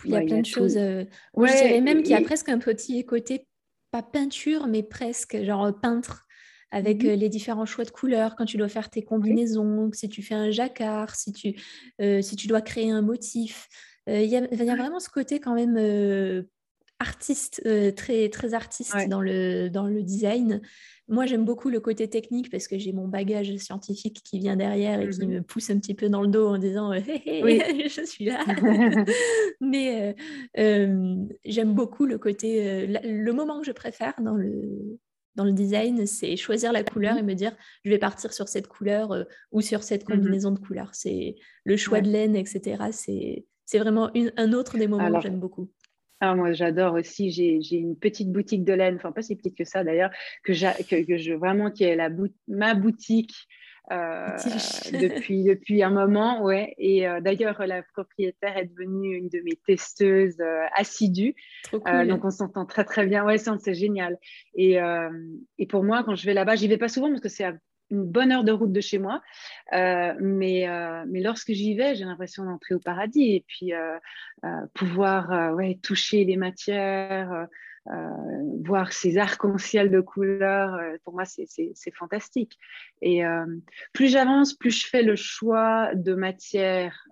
[0.04, 0.76] Il y a plein de choses.
[0.76, 1.04] Euh,
[1.36, 3.46] je dirais même qu'il y a presque un petit côté,
[3.90, 6.26] pas peinture, mais presque genre peintre
[6.70, 7.14] avec mhm.
[7.14, 10.50] les différents choix de couleurs, quand tu dois faire tes combinaisons, si tu fais un
[10.50, 11.54] jacquard, si tu,
[11.98, 13.68] si tu dois créer un motif.
[14.06, 16.44] Il y, a vraiment ce côté quand même
[16.98, 17.62] artiste,
[17.96, 20.60] très, très artiste dans, le, dans le design.
[21.08, 25.00] Moi, j'aime beaucoup le côté technique parce que j'ai mon bagage scientifique qui vient derrière
[25.00, 27.88] et qui mmh me pousse un petit peu dans le dos en disant hé, hé,
[27.88, 28.44] je suis là.
[29.60, 30.14] Mais
[31.46, 34.98] j'aime beaucoup le côté, le moment que je préfère dans le,
[35.34, 38.48] dans le design, c'est choisir la couleur mmh et me dire je vais partir sur
[38.48, 40.90] cette couleur ou sur cette mmh combinaison de couleurs.
[40.92, 42.84] C'est le choix de laine, etc.
[42.92, 45.70] C'est vraiment un autre des moments que j'aime beaucoup.
[46.20, 47.30] Ah, moi, j'adore aussi.
[47.30, 50.10] J'ai une petite boutique de laine, enfin pas si petite que ça d'ailleurs,
[50.42, 52.10] que, que, je vraiment qui est la
[52.48, 53.34] ma boutique
[53.90, 54.36] euh,
[54.92, 56.74] depuis depuis un moment, ouais.
[56.78, 61.34] Et euh, d'ailleurs, la propriétaire est devenue une de mes testeuses euh, assidues.
[61.72, 63.24] donc on s'entend très très bien.
[63.24, 64.18] Ouais, c'est génial.
[64.54, 64.78] Et,
[65.58, 67.44] et pour moi, quand je vais là-bas, j'y vais pas souvent parce que c'est
[67.90, 69.22] une bonne heure de route de chez moi.
[69.72, 73.98] Euh, mais, euh, mais lorsque j'y vais, j'ai l'impression d'entrer au paradis et puis euh,
[74.74, 77.46] pouvoir ouais, toucher les matières,
[78.64, 82.58] voir ces arcs-en-ciel de couleurs, pour moi, c'est fantastique.
[83.00, 83.22] Et
[83.94, 87.08] plus j'avance, plus je fais le choix de matière.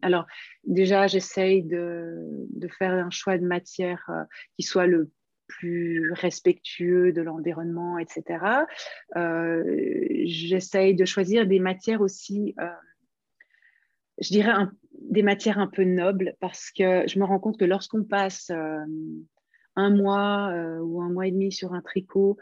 [0.00, 0.26] alors,
[0.64, 2.16] déjà, j'essaye de,
[2.54, 4.10] de, faire un choix de matière
[4.56, 5.10] qui soit le
[5.50, 8.64] plus respectueux de l'environnement, etc.
[9.16, 9.64] Euh,
[10.24, 12.68] j'essaye de choisir des matières aussi, euh,
[14.18, 14.52] je dirais,
[15.00, 18.84] des matières un peu nobles, parce que je me rends compte que lorsqu'on passe euh,
[19.76, 22.36] un mois ou un mois et demi sur un tricot,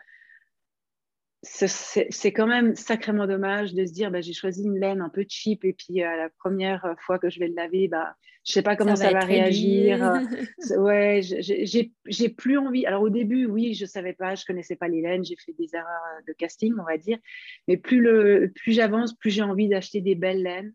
[1.42, 5.24] c'est quand même sacrément dommage de se dire bah, j'ai choisi une laine un peu
[5.29, 8.62] cheap et puis à la première fois que je vais le laver, bah, je sais
[8.62, 10.01] pas comment ça, va, réagir.
[10.79, 12.87] ouais, j'ai plus envie.
[12.87, 15.74] Alors au début, oui, je savais pas, je connaissais pas les laines, j'ai fait des
[15.74, 17.18] erreurs de casting, on va dire.
[17.68, 20.72] Mais plus, le, plus j'avance, plus j'ai envie d'acheter des belles laines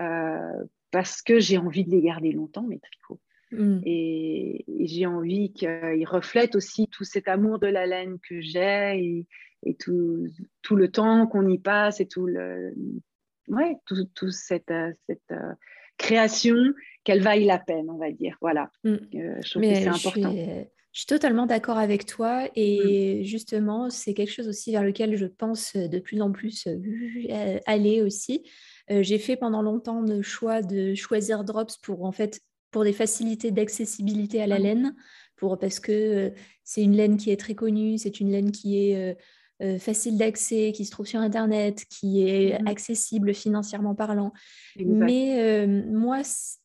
[0.00, 3.20] euh, parce que j'ai envie de les garder longtemps, mes tricots.
[3.52, 3.80] Mm.
[3.84, 9.26] Et, j'ai envie qu'ils reflètent aussi tout cet amour de la laine que j'ai et,
[9.78, 10.26] tout,
[10.62, 12.74] tout, le temps qu'on y passe et tout le,
[13.48, 14.72] ouais, tout, tout cette,
[15.06, 15.52] cette euh,
[15.98, 16.56] création,
[17.04, 18.36] qu'elle vaille la peine, on va dire.
[18.40, 18.70] Voilà.
[18.84, 18.88] Mm.
[18.88, 20.34] Euh, je trouve que c'est important.
[20.94, 23.24] Je suis totalement d'accord avec toi et mm.
[23.24, 26.68] justement, c'est quelque chose aussi vers lequel je pense de plus en plus
[27.66, 28.44] aller aussi.
[28.90, 32.40] j'ai fait pendant longtemps le choix de choisir Drops pour en fait
[32.72, 34.96] pour des facilités d'accessibilité à la laine,
[35.36, 36.30] pour, parce que euh,
[36.64, 39.16] c'est une laine qui est très connue, c'est une laine qui est
[39.62, 44.32] euh, euh, facile d'accès, qui se trouve sur Internet, qui est mmh accessible financièrement parlant.
[44.76, 46.18] Mais moi,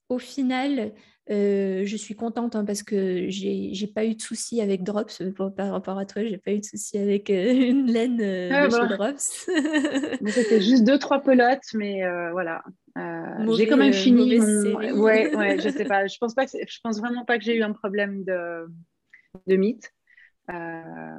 [0.10, 0.94] au final,
[1.30, 5.22] je suis contente hein, parce que j'ai pas eu de soucis avec Drops
[5.56, 6.26] par rapport à toi.
[6.26, 9.50] J'ai pas eu de soucis avec une laine ah, de chez Drops.
[10.28, 12.64] C'était juste deux trois pelotes, mais voilà.
[12.98, 14.38] Euh, j'ai quand même fini.
[14.38, 15.02] Mon...
[15.02, 16.08] Ouais, ouais, je sais pas.
[16.08, 18.68] Je pense pas que je pense vraiment pas que j'ai eu un problème de,
[19.46, 19.94] de mythe.
[20.50, 21.12] Euh,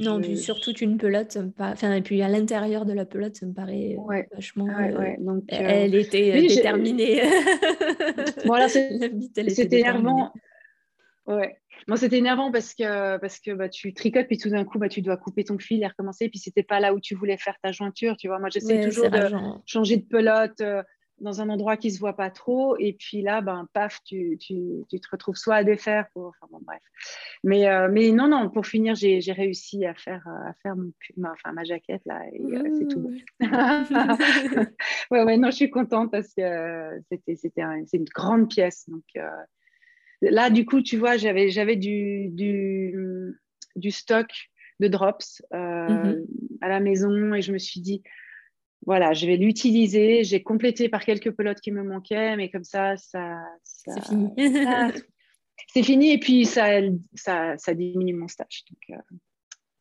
[0.00, 3.52] non, puis surtout une pelote, enfin, et puis à l'intérieur de la pelote, ça me
[3.52, 3.96] paraît
[4.32, 4.66] vachement.
[4.66, 7.22] Euh, donc, elle était déterminée.
[8.44, 10.32] voilà, c'était énervant.
[11.26, 11.56] Ouais.
[11.88, 14.88] Moi, c'était énervant parce que, parce que bah, tu tricotes, puis tout d'un coup, bah,
[14.88, 17.56] tu dois couper ton fil et recommencer, puis c'était pas là où tu voulais faire
[17.62, 18.16] ta jointure.
[18.16, 19.28] Tu vois, moi, j'essaie toujours de
[19.64, 20.60] changer de pelote
[21.20, 24.84] dans un endroit qui se voit pas trop et puis là ben paf tu, tu,
[24.88, 26.26] tu te retrouves soit à défaire pour...
[26.26, 26.82] enfin bon bref.
[27.42, 31.32] Mais euh, mais non non pour finir j'ai réussi à faire à faire mon, ma,
[31.32, 33.10] enfin, ma jaquette là et euh, c'est tout.
[35.10, 39.04] Ouais ouais non je suis contente parce que c'était c'était c'est une grande pièce donc
[39.16, 39.28] euh,
[40.20, 42.94] là du coup tu vois j'avais j'avais du, du,
[43.76, 44.28] du stock
[44.80, 46.26] de drops mm-hmm.
[46.60, 48.02] à la maison et je me suis dit
[48.86, 50.22] voilà, je vais l'utiliser.
[50.22, 54.30] J'ai complété par quelques pelotes qui me manquaient, mais comme ça, ça, c'est fini.
[55.74, 56.68] c'est fini et puis ça,
[57.14, 58.64] ça, ça diminue mon stage.
[58.70, 59.16] Donc, euh,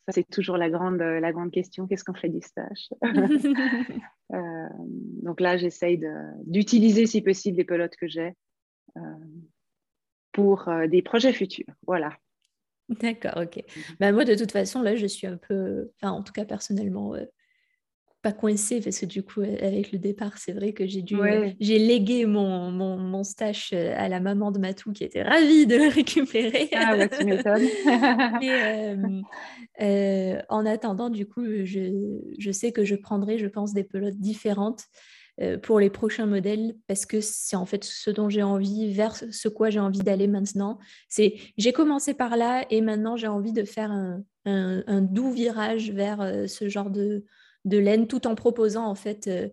[0.07, 1.87] ça, c'est toujours la grande, la grande question.
[1.87, 2.89] Qu'est-ce qu'on fait du stage?
[4.33, 4.67] Euh,
[5.21, 6.03] Donc là, j'essaye
[6.47, 8.33] d'utiliser, si possible, les pelotes que j'ai
[8.97, 9.01] euh,
[10.31, 11.71] pour des projets futurs.
[11.85, 12.17] Voilà.
[12.89, 13.63] D'accord, ok.
[13.99, 17.13] Ben, moi, de toute façon, là, je suis un peu, enfin, en tout cas, personnellement,
[18.25, 21.15] pas coincé parce que du coup avec le départ c'est vrai que j'ai dû
[21.59, 25.67] j'ai légué mon, mon, mon, stash euh, à la maman de Matou qui était ravie
[25.67, 26.67] de le récupérer.
[26.73, 27.67] Ah ouais tu m'étonnes.
[28.45, 29.21] Euh,
[29.81, 34.17] euh, en attendant du coup je, je, sais que je prendrai je pense des pelotes
[34.17, 34.85] différentes
[35.61, 39.49] pour les prochains modèles parce que c'est en fait ce dont j'ai envie vers ce
[39.49, 40.79] quoi j'ai envie d'aller maintenant.
[41.09, 45.31] C'est j'ai commencé par là et maintenant j'ai envie de faire un, un, un doux
[45.31, 47.25] virage vers ce genre de
[47.65, 49.49] de laine tout en proposant en fait euh,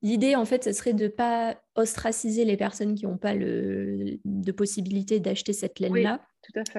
[0.00, 4.20] L'idée, en fait, ce serait de ne pas ostraciser les personnes qui n'ont pas le,
[4.24, 6.20] de possibilité d'acheter cette laine-là,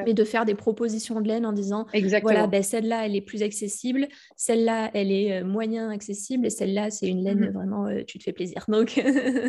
[0.06, 1.86] mais de faire des propositions de laine en disant,
[2.22, 6.92] voilà, ben, celle-là, elle est plus accessible, celle-là, elle est euh, moyen accessible, et celle-là,
[6.92, 7.52] c'est une laine, mhm.
[7.52, 8.64] vraiment, euh, tu te fais plaisir.
[8.70, 8.98] Donc,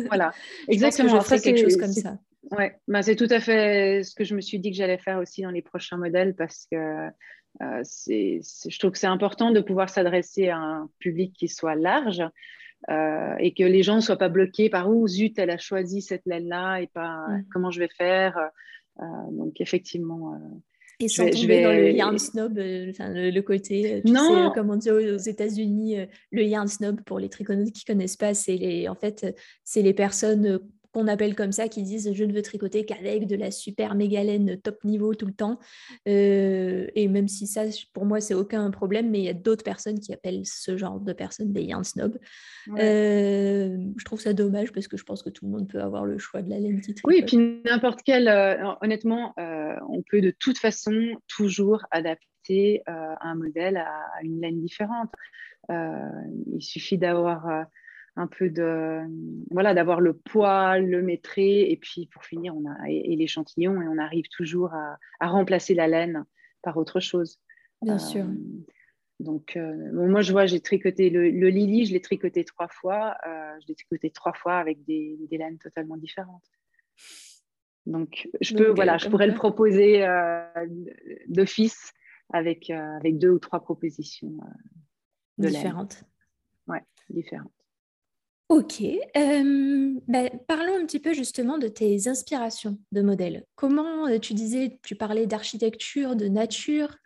[0.07, 0.33] voilà,
[0.67, 1.17] exactement.
[1.21, 2.17] je, ferai quelque chose comme ça.
[2.51, 5.19] Ouais, ben, c'est tout à fait ce que je me suis dit que j'allais faire
[5.19, 7.07] aussi dans les prochains modèles, parce que
[7.61, 12.23] euh, je trouve que c'est important de pouvoir s'adresser à un public qui soit large
[12.89, 16.01] euh, et que les gens ne soient pas bloqués par où zut, elle a choisi
[16.01, 17.45] cette laine-là et pas mm.
[17.51, 18.37] comment je vais faire.
[18.99, 20.39] Euh, donc effectivement.
[20.99, 24.49] et sans tomber dans le yarn snob, le, côté, tu non.
[24.49, 25.97] sais, comme on dit aux, États-Unis,
[26.31, 29.93] le yarn snob pour les triconautes qui connaissent pas, c'est les, en fait, c'est les
[29.93, 30.59] personnes
[30.91, 34.23] qu'on appelle comme ça, qui disent je ne veux tricoter qu'avec de la super méga
[34.23, 35.59] laine top niveau tout le temps.
[36.07, 39.63] Euh, et même si ça, pour moi, c'est aucun problème, mais il y a d'autres
[39.63, 42.17] personnes qui appellent ce genre de personnes des yarn snobs.
[42.77, 46.05] Euh, je trouve ça dommage parce que je pense que tout le monde peut avoir
[46.05, 50.21] le choix de la laine qui Oui, et puis n'importe quel, euh, honnêtement, on peut
[50.21, 50.93] de toute façon
[51.27, 55.09] toujours adapter un modèle à, une laine différente.
[55.69, 57.65] il suffit d'avoir
[58.15, 59.01] un peu de
[59.51, 63.87] voilà d'avoir le poids, le métré et puis pour finir on a et, l'échantillon et
[63.87, 66.25] on arrive toujours à, remplacer la laine
[66.61, 67.39] par autre chose.
[67.81, 68.25] Bien sûr.
[68.25, 68.35] Euh,
[69.19, 73.55] donc euh, moi je vois j'ai tricoté le, Lily, je l'ai tricoté trois fois, euh,
[73.61, 76.45] je l'ai tricoté trois fois avec des, des, laines totalement différentes.
[77.85, 80.05] Donc je peux voilà je pourrais le proposer
[81.27, 81.93] d'office
[82.33, 84.37] avec avec deux ou trois propositions
[85.37, 86.03] différentes.
[86.67, 86.77] Oui,
[87.09, 87.60] différentes.
[88.51, 88.83] Ok.
[89.15, 93.45] Ben, parlons un petit peu justement de tes inspirations de modèles.
[93.55, 96.97] Comment tu disais, tu parlais d'architecture, de nature,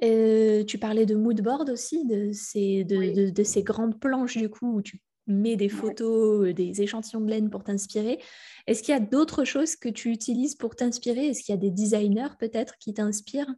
[0.00, 4.80] tu parlais de mood board aussi, de ces, de, ces grandes planches du coup où
[4.80, 8.20] tu mets des photos, des échantillons de laine pour t'inspirer.
[8.68, 11.26] Est-ce qu'il y a d'autres choses que tu utilises pour t'inspirer?
[11.26, 13.52] Est-ce qu'il y a des designers peut-être qui t'inspirent?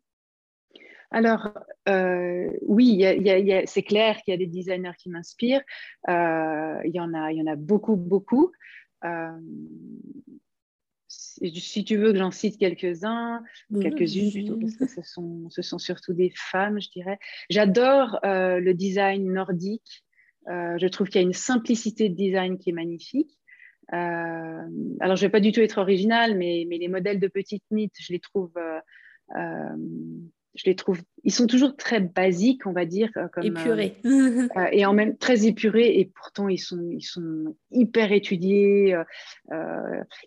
[1.14, 1.48] Alors,
[2.62, 3.04] oui,
[3.66, 5.62] c'est clair qu'il y a des designers qui m'inspirent.
[6.08, 8.50] il, y en a, il y en a beaucoup, beaucoup.
[11.08, 13.44] si tu veux que j'en cite quelques-uns,
[13.80, 17.18] quelques-unes plutôt, parce que ce sont, ce sont surtout des femmes, je dirais.
[17.48, 20.04] J'adore le design nordique.
[20.48, 23.38] je trouve qu'il y a une simplicité de design qui est magnifique.
[23.92, 27.70] alors, je ne vais pas du tout être originale, mais, mais les modèles de petites
[27.70, 28.52] mythes, je les trouve
[30.54, 33.10] je les trouve, ils sont toujours très basiques, on va dire.
[33.16, 33.96] Euh, comme, épurés.
[34.04, 38.96] Euh, euh, et en même très épurés, et pourtant ils sont, ils sont hyper étudiés.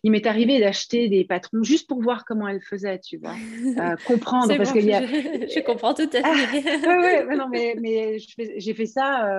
[0.04, 3.36] il m'est arrivé d'acheter des patrons juste pour voir comment elles faisaient, tu vois.
[4.06, 5.06] comprendre, parce qu'il y a...
[5.06, 6.64] Je, comprends tout à fait.
[6.86, 8.18] Ah, non, mais, mais
[8.58, 9.30] j'ai fait ça.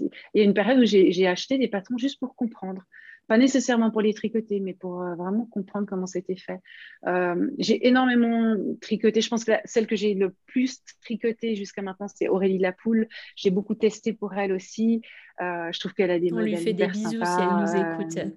[0.00, 2.82] Il y a une période où j'ai acheté des patrons juste pour comprendre
[3.30, 6.58] pas nécessairement pour les tricoter, mais pour euh, vraiment comprendre comment c'était fait.
[7.06, 9.20] Euh, j'ai énormément tricoté.
[9.20, 13.06] Je pense que celle que j'ai le plus tricoté jusqu'à maintenant, c'est Aurélie Lapoule.
[13.36, 15.02] J'ai beaucoup testé pour elle aussi.
[15.40, 18.02] Euh, je trouve qu'elle a des On modèles lui fait des bisous si elle nous
[18.02, 18.32] écoute.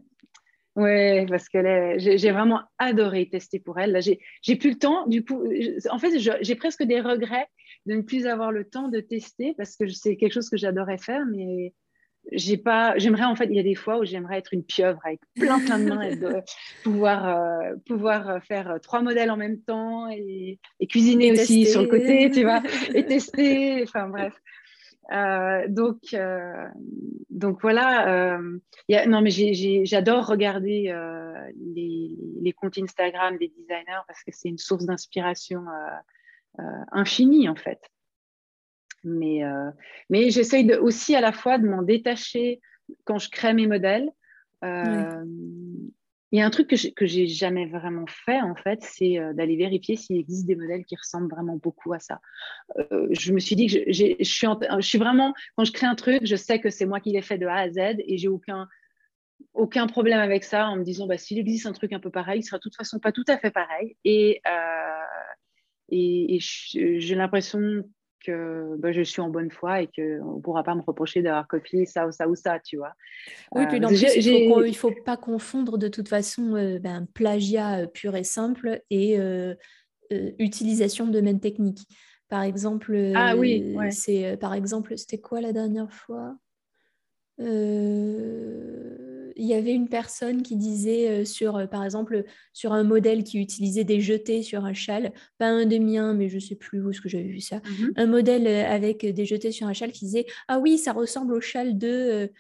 [0.76, 4.00] Oui, parce que j'ai vraiment adoré tester pour elle.
[4.44, 5.08] J'ai plus le temps.
[5.08, 5.44] Du coup,
[5.90, 7.48] en fait, j'ai presque des regrets
[7.88, 11.00] de ne plus avoir le temps de tester parce que c'est quelque chose que j'adorais
[11.00, 11.74] faire, mais
[12.32, 15.00] j'ai pas j'aimerais en fait il y a des fois où j'aimerais être une pieuvre
[15.04, 16.42] avec plein plein de mains et de
[16.84, 20.60] pouvoir euh, pouvoir faire trois modèles en même temps et,
[20.90, 22.62] cuisiner aussi sur le côté tu vois
[22.94, 24.34] et tester enfin bref.
[25.14, 26.66] Euh, donc euh,
[27.30, 28.40] donc voilà
[28.88, 29.32] y a, non mais
[29.84, 30.96] j'adore regarder
[31.76, 35.66] les, les, comptes Instagram des designers parce que c'est une source d'inspiration
[36.92, 37.82] infinie en fait
[39.04, 39.70] mais, euh,
[40.10, 42.62] mais j'essaye aussi à la fois de m'en détacher
[43.06, 44.10] quand je crée mes modèles.
[44.64, 45.24] Euh,
[46.32, 49.34] il y a un truc que je n'ai jamais vraiment fait, en fait, c'est euh,
[49.34, 52.22] d'aller vérifier s'il existe des modèles qui ressemblent vraiment beaucoup à ça.
[52.90, 56.26] je me suis dit que je, suis je, suis vraiment, quand je crée un truc,
[56.26, 58.68] je sais que c'est moi qui l'ai fait de A à Z et j'ai aucun,
[59.54, 62.40] aucun problème avec ça en me disant, bah, s'il existe un truc un peu pareil,
[62.40, 63.96] il sera de toute façon pas tout à fait pareil.
[64.04, 64.42] Et,
[65.90, 67.84] et j'ai l'impression
[68.24, 71.48] que bah, je suis en bonne foi et qu'on ne pourra pas me reprocher d'avoir
[71.48, 72.94] copié ça ou ça ou ça, tu vois.
[73.54, 77.88] Oui, puis euh, il ne faut, pas confondre de toute façon euh, ben, plagiat euh,
[77.88, 79.20] pur et simple et
[80.40, 81.82] utilisation de même technique.
[82.30, 86.36] Par exemple, ah, oui, c'est par exemple, c'était quoi la dernière fois?
[89.36, 93.24] Il y avait une personne qui disait euh, sur, euh, par exemple, sur un modèle
[93.24, 96.82] qui utilisait des jetés sur un châle, pas un des miens, mais je sais plus
[96.82, 99.74] où est-ce que j'avais vu ça, mmh un modèle euh, avec des jetés sur un
[99.74, 102.32] châle qui disait ah oui ça ressemble au châle de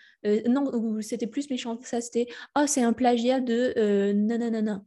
[0.48, 4.84] non c'était plus méchant que ça c'était ah c'est un plagiat de nanana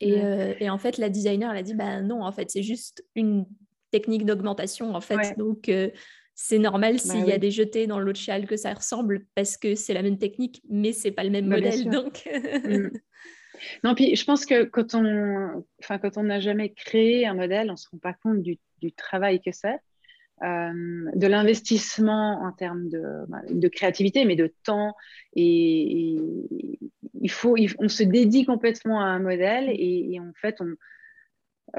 [0.00, 0.20] et,
[0.60, 3.46] et, en fait la designer elle a dit bah non en fait c'est juste une
[3.90, 5.36] technique d'augmentation en fait.
[5.36, 5.70] Donc
[6.40, 9.56] c'est normal bah s'il y a des jetés dans l'autre châle que ça ressemble parce
[9.56, 11.90] que c'est la même technique, mais c'est pas le même bah, modèle.
[11.90, 12.28] Donc...
[12.64, 12.90] Mm.
[13.82, 17.70] Non, puis je pense que quand on enfin, quand on n'a jamais créé un modèle,
[17.70, 18.56] on ne se rend pas compte du,
[18.96, 19.80] travail que c'est,
[20.44, 24.94] euh, de l'investissement en termes de, bah, de, créativité, mais de temps.
[25.34, 26.18] Et,
[27.20, 30.72] il faut, on se dédie complètement à un modèle et, et en fait, on,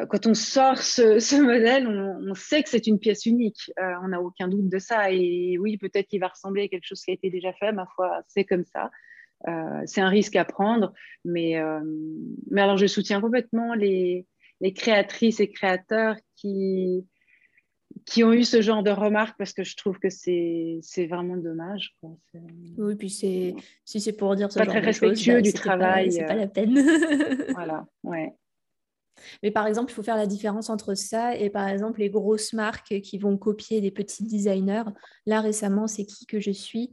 [0.09, 3.71] quand on sort ce, modèle, on, sait que c'est une pièce unique.
[3.79, 5.11] Euh, on n'a aucun doute de ça.
[5.11, 7.71] Et oui, peut-être qu'il va ressembler à quelque chose qui a été déjà fait.
[7.71, 8.91] Ma foi, c'est comme ça.
[9.47, 10.93] Euh, c'est un risque à prendre.
[11.25, 11.55] Mais,
[12.51, 14.25] mais alors, je soutiens complètement les,
[14.75, 17.07] créatrices et créateurs qui,
[18.05, 21.95] qui ont eu ce genre de remarques parce que je trouve que c'est vraiment dommage.
[22.77, 23.55] Oui, puis si
[23.85, 26.11] c'est pour dire ce pas très respectueux bah, du travail.
[26.11, 26.77] C'est pas la peine.
[27.53, 28.33] voilà, ouais.
[29.43, 32.53] Mais par exemple, il faut faire la différence entre ça et par exemple les grosses
[32.53, 34.83] marques qui vont copier des petits designers.
[35.25, 36.91] Là, récemment, c'est qui que je suis?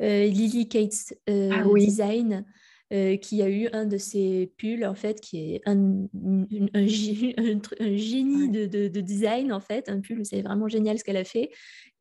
[0.00, 2.44] Euh, Lily Cates euh, ah Design.
[2.92, 6.06] Euh, qui a eu un de ses pulls, en fait, qui est un,
[6.74, 9.88] un, génie de, design, en fait.
[9.88, 11.50] Un pull, c'est vraiment génial ce qu'elle a fait.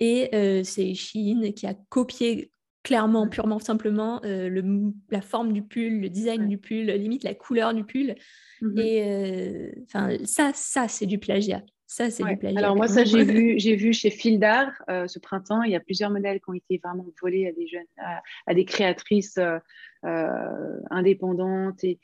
[0.01, 0.29] Et
[0.65, 2.51] c'est Shein qui a copié
[2.83, 7.73] clairement, purement simplement, le, la forme du pull, le design du pull, limite la couleur
[7.73, 8.15] du pull.
[8.61, 11.63] Mmh et enfin, ça, ça c'est du plagiat.
[11.93, 12.57] Ça, c'est du plagiat.
[12.57, 15.79] Alors moi, ça, j'ai vu, j'ai vu chez Fildar euh, ce printemps, il y a
[15.79, 17.85] plusieurs modèles qui ont été vraiment volés à des jeunes,
[18.47, 19.59] à, des créatrices euh,
[20.05, 21.99] euh, indépendantes et,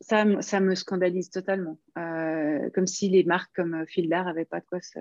[0.00, 1.78] ça, ça me scandalise totalement.
[1.94, 5.00] comme si les marques comme Fildar n'avaient pas de quoi se,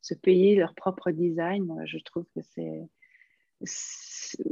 [0.00, 1.68] se, payer leur propre design.
[1.84, 2.88] Je trouve que c'est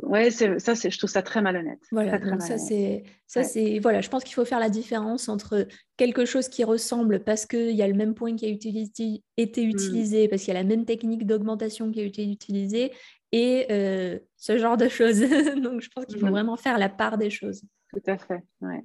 [0.02, 1.80] ouais, ça, je trouve ça très malhonnête.
[1.90, 5.66] Voilà, ça c'est, ça c'est, voilà, je pense qu'il faut faire la différence entre
[5.96, 9.68] quelque chose qui ressemble parce qu'il y a le même point qui a été mmh.
[9.68, 12.92] utilisé, parce qu'il y a la même technique d'augmentation qui a été utilisée,
[13.32, 15.20] et euh, ce genre de choses.
[15.62, 16.30] Donc, je pense qu'il faut mmh.
[16.30, 17.62] vraiment faire la part des choses.
[17.92, 18.84] Tout à fait, ouais.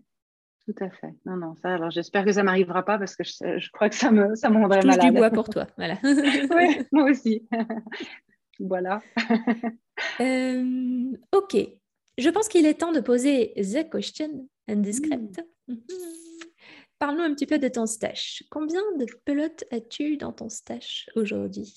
[0.65, 1.13] Tout à fait.
[1.25, 3.95] Non, non, ça, alors j'espère que ça m'arrivera pas parce que je, je, crois que
[3.95, 5.11] ça me, ça me rendrait malade.
[5.11, 5.97] du bois pour toi, voilà.
[6.03, 7.47] oui, moi aussi.
[8.67, 9.01] voilà.
[10.19, 11.57] Euh, ok.
[12.17, 15.41] Je pense qu'il est temps de poser the question indiscrète.
[15.67, 15.75] Mm.
[16.99, 18.43] Parle-nous un petit peu de ton stage.
[18.49, 21.73] Combien de pelotes as-tu dans ton stage aujourd'hui?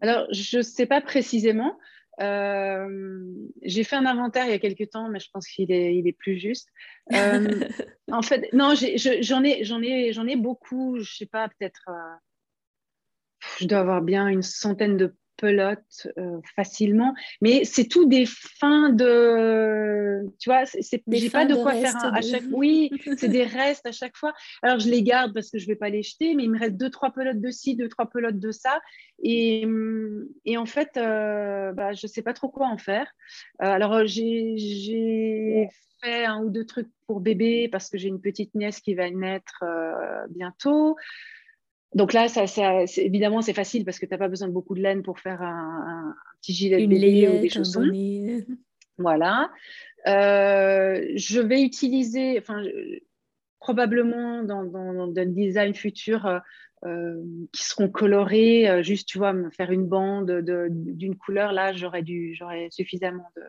[0.00, 1.78] Alors, je ne sais pas précisément.
[2.20, 3.24] Euh,
[3.62, 6.06] j'ai fait un inventaire il y a quelques temps, mais je pense qu'il est, il
[6.06, 6.68] est plus juste.
[7.12, 7.48] Euh,
[8.12, 10.98] en fait, non, j'en ai, j'en ai, j'en ai, beaucoup.
[10.98, 11.88] Je sais pas, peut-être,
[13.58, 15.14] je dois avoir bien une centaine de
[15.44, 17.14] euh, facilement.
[17.40, 20.22] Mais c'est tout des fins de.
[20.38, 23.92] Tu vois, c'est, j'ai pas de quoi faire à chaque Oui, c'est des restes à
[23.92, 24.32] chaque fois.
[24.62, 26.76] Alors, je les garde parce que je vais pas les jeter, mais il me reste
[26.76, 28.80] deux, trois pelotes de ci, deux, trois pelotes de ça.
[29.22, 29.66] Et,
[30.44, 33.06] et en fait, euh, bah, je sais pas trop quoi en faire.
[33.62, 35.68] Euh, alors, j'ai, j'ai
[36.02, 39.10] fait un ou deux trucs pour bébé parce que j'ai une petite nièce qui va
[39.10, 39.64] naître
[40.30, 40.96] bientôt.
[41.94, 42.44] Donc là, ça,
[42.96, 45.42] évidemment, c'est facile parce que tu n'as pas besoin de beaucoup de laine pour faire
[45.42, 47.84] un, petit gilet de bébé ou des chaussons.
[48.98, 49.50] Voilà.
[50.06, 52.62] Euh, je vais utiliser, enfin,
[53.58, 56.38] probablement dans, dans, le design futur, euh,
[56.84, 57.22] euh,
[57.52, 60.40] qui seront colorés, juste, tu vois, me faire une bande
[60.70, 61.52] d'une couleur.
[61.52, 62.04] Là, j'aurais
[62.70, 63.42] suffisamment de,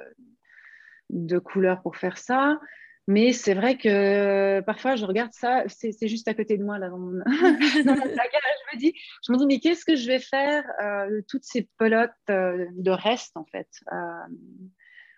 [1.09, 2.59] de couleurs pour faire ça.
[3.07, 6.89] Mais c'est vrai que parfois, je regarde ça, c'est juste à côté de moi, là,
[6.89, 7.11] dans mon,
[7.85, 8.41] dans mon placard.
[8.71, 8.93] Je me, dis,
[9.27, 12.65] je me dis, mais qu'est-ce que je vais faire euh, de toutes ces pelotes euh,
[12.71, 14.33] de reste, en fait euh,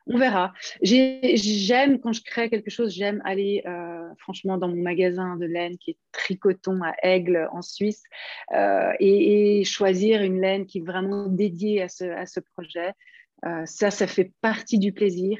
[0.07, 0.53] On verra.
[0.81, 3.63] J'aime, quand je crée quelque chose, j'aime aller,
[4.17, 8.03] franchement, dans mon magasin de laine qui est Tricoton à Aigle, en Suisse,
[8.51, 12.93] et, et, choisir une laine qui est vraiment dédiée à ce, à ce projet.
[13.65, 15.37] ça, ça fait partie du plaisir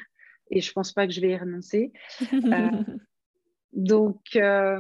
[0.52, 1.92] et je pense pas que je vais y renoncer.
[2.34, 2.70] Euh,
[3.74, 4.80] donc, euh,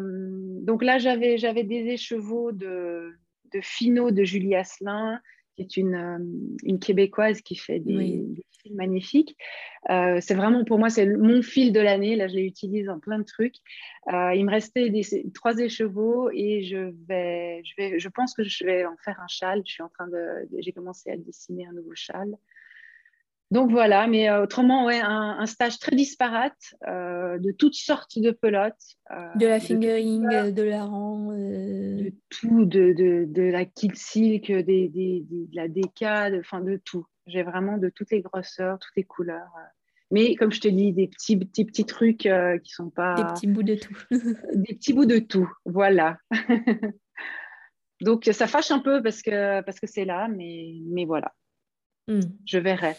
[0.61, 3.11] donc là, j'avais, j'avais des écheveaux de,
[3.53, 5.19] de Finot de Julie Asselin,
[5.55, 6.17] qui est une, euh,
[6.63, 8.23] une Québécoise qui fait des,
[8.61, 9.37] fils magnifiques.
[9.87, 12.15] c'est vraiment pour moi, c'est mon fil de l'année.
[12.15, 13.55] Là, je l'utilise en plein de trucs.
[14.07, 15.03] il me restait des,
[15.33, 19.27] trois écheveaux et je vais, je vais, je pense que je vais en faire un
[19.27, 19.61] châle.
[19.65, 22.35] Je suis en train de j'ai commencé à dessiner un nouveau châle.
[23.51, 28.31] Donc voilà, mais euh, autrement, ouais, un, stage très disparate euh, de toutes sortes de
[28.31, 28.73] pelotes.
[29.11, 31.31] Euh, de la fingering, de, la rang.
[31.31, 36.81] De tout, de, de, de la kill silk, des, des, de la déca, enfin de,
[36.83, 37.05] tout.
[37.27, 39.51] J'ai vraiment de toutes les grosseurs, toutes les couleurs.
[40.11, 42.27] Mais comme je te dis, des petits, petits, petits trucs
[42.63, 43.15] qui sont pas.
[43.15, 43.97] Des petits bouts de tout.
[44.55, 46.17] des petits bouts de tout, voilà.
[48.01, 51.31] Donc ça fâche un peu parce que parce que c'est là, mais, mais voilà.
[52.07, 52.21] Hmm.
[52.45, 52.95] Je verrai.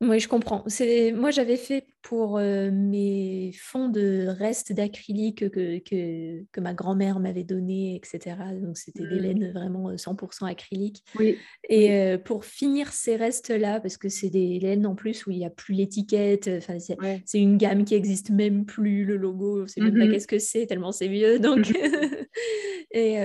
[0.00, 0.62] Oui, je comprends.
[0.68, 6.72] C'est moi j'avais fait pour euh, mes fonds de restes d'acrylique que, que, que ma
[6.72, 8.36] grand-mère m'avait donné, etc.
[8.62, 9.22] Donc c'était des mmh.
[9.22, 11.02] laines vraiment 100% euh, acryliques.
[11.18, 11.36] Oui.
[11.68, 15.38] Et euh, pour finir ces restes-là, parce que c'est des laines en plus où il
[15.38, 19.66] n'y a plus l'étiquette, enfin c'est une gamme qui existe même plus, le logo, on
[19.66, 21.40] sait même pas mmh qu'est-ce que c'est tellement c'est vieux.
[21.40, 21.72] Donc
[22.92, 23.18] et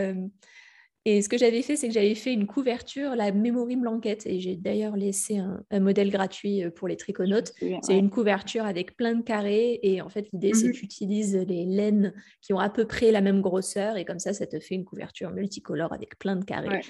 [1.06, 4.40] et ce que j'avais fait, c'est que j'avais fait une couverture, la Memory Blanquette, et
[4.40, 7.52] j'ai d'ailleurs laissé un, modèle gratuit euh, pour les triconautes.
[7.82, 10.74] C'est une couverture avec plein de carrés, et en fait, l'idée, c'est que mhm.
[10.74, 14.34] tu utilises les laines qui ont à peu près la même grosseur, et comme ça,
[14.34, 16.82] ça te fait une couverture multicolore avec plein de carrés.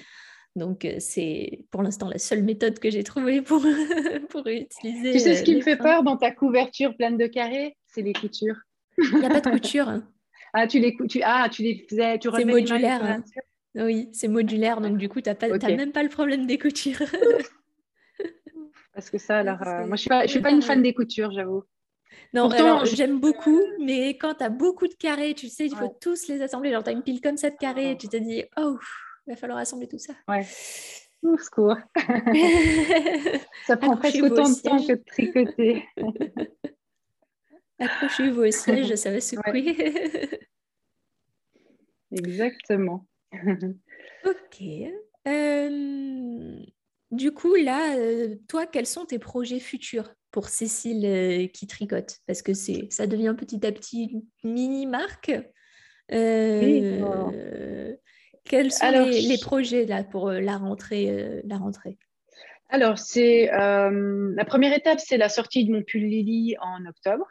[0.54, 3.62] Donc, euh, c'est pour l'instant la seule méthode que j'ai trouvée pour,
[4.30, 5.12] pour utiliser.
[5.12, 7.76] Tu sais ce qui me fait peur dans ta couverture pleine de carrés?
[7.88, 8.56] C'est les coutures.
[8.96, 9.92] Il n'y a pas de couture.
[10.52, 13.02] ah, tu les, tu, ah, tu les faisais, tu C'est modulaire.
[13.02, 13.24] Hein.
[13.76, 17.02] Oui, c'est modulaire, donc du coup, tu n'as même pas le problème des coutures.
[18.94, 20.94] Parce que ça, alors, euh, moi, je ne suis, pas, suis pas une fan des
[20.94, 21.64] coutures, j'avoue.
[22.32, 22.48] Non,
[22.84, 26.40] j'aime beaucoup, mais quand tu as beaucoup de carrés, tu sais, il faut tous les
[26.42, 26.70] assembler.
[26.70, 28.78] Genre, tu as une pile comme ça de carrés, et tu te dis, oh,
[29.26, 30.14] il va falloir assembler tout ça.
[30.28, 30.46] Ouais.
[31.22, 31.76] Ouf, secours.
[33.66, 35.88] ça prend presque autant de temps que de tricoter.
[37.80, 39.76] Accrochez-vous au siège, ça va secouer.
[42.12, 43.06] Exactement.
[44.24, 44.62] Ok.
[47.10, 47.96] du coup, là,
[48.48, 52.20] toi, quels sont tes projets futurs pour Cécile qui tricote?
[52.26, 54.22] Parce que ça devient petit à petit une
[54.52, 55.32] mini-marque.
[56.08, 57.98] Quels
[58.72, 61.98] sont les, projets là pour la rentrée, la rentrée?
[62.68, 67.26] Alors, c'est la première étape, c'est la sortie de mon pull Lily en octobre.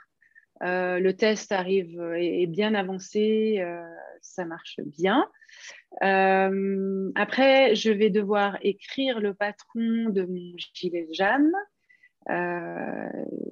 [0.63, 3.81] Euh, le test arrive est, bien avancé, euh,
[4.21, 5.29] ça marche bien.
[6.01, 11.51] Euh, après, je vais devoir écrire le patron de mon gilet Jeanne.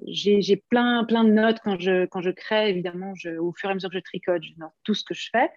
[0.07, 3.75] J'ai plein, plein de notes quand je, quand je crée, évidemment, au fur et à
[3.75, 5.49] mesure que je tricote, je note tout ce que je fais.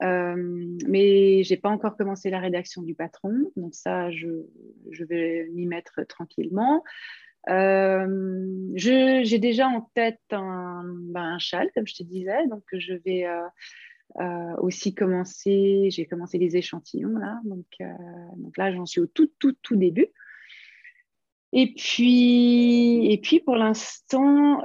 [0.00, 4.28] mais je n'ai pas encore commencé la rédaction du patron, donc ça, je,
[5.04, 6.82] vais m'y mettre tranquillement.
[7.48, 12.94] Euh, j'ai déjà en tête un, ben, un, châle, comme je te disais, donc je
[12.94, 13.26] vais
[14.18, 17.66] euh, euh, aussi commencer, j'ai commencé les échantillons là, donc,
[18.36, 20.08] donc là j'en suis au tout, tout, tout début.
[21.52, 24.60] Et puis, et puis pour l'instant,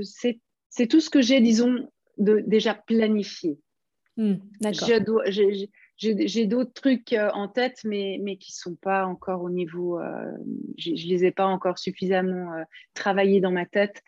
[0.00, 1.88] c'est tout ce que j'ai, disons,
[2.18, 3.58] de, déjà planifié.
[4.16, 4.34] Mmh,
[5.96, 10.00] j'ai d'autres trucs euh, en tête, mais, mais qui ne sont pas encore au niveau.
[10.00, 10.32] Euh,
[10.78, 12.62] je ne les ai pas encore suffisamment euh,
[12.94, 14.02] travaillés dans ma tête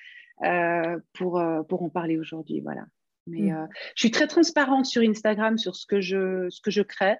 [1.15, 2.61] pour, pour en parler aujourd'hui.
[2.61, 2.85] Voilà.
[3.27, 3.69] Mais mm.
[3.95, 7.17] je suis très transparente sur Instagram sur ce que je, ce que je crée.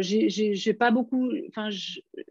[0.00, 1.30] j'ai pas beaucoup.
[1.48, 1.68] Enfin,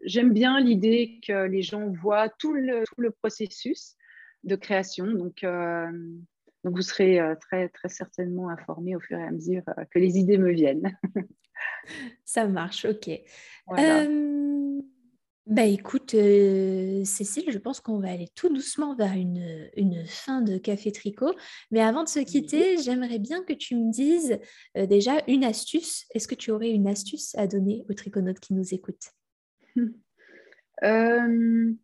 [0.02, 3.96] j'aime bien l'idée que les gens voient tout le, tout le processus
[4.44, 5.06] de création.
[5.06, 5.44] Donc,
[6.64, 10.38] donc vous serez très, très certainement informés au fur et à mesure que les idées
[10.38, 10.96] me viennent.
[12.24, 13.10] Ça marche, ok.
[15.48, 20.58] bah écoute, Cécile, je pense qu'on va aller tout doucement vers une, une, fin de
[20.58, 21.34] Café Tricot.
[21.70, 24.38] Mais avant de se quitter, j'aimerais bien que tu me dises
[24.74, 26.04] déjà une astuce.
[26.14, 29.12] Est-ce que tu aurais une astuce à donner aux triconautes qui nous écoutent?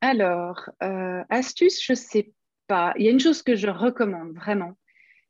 [0.00, 2.32] Alors, astuce, je ne sais
[2.66, 2.94] pas.
[2.98, 4.72] Il y a une chose que je recommande vraiment,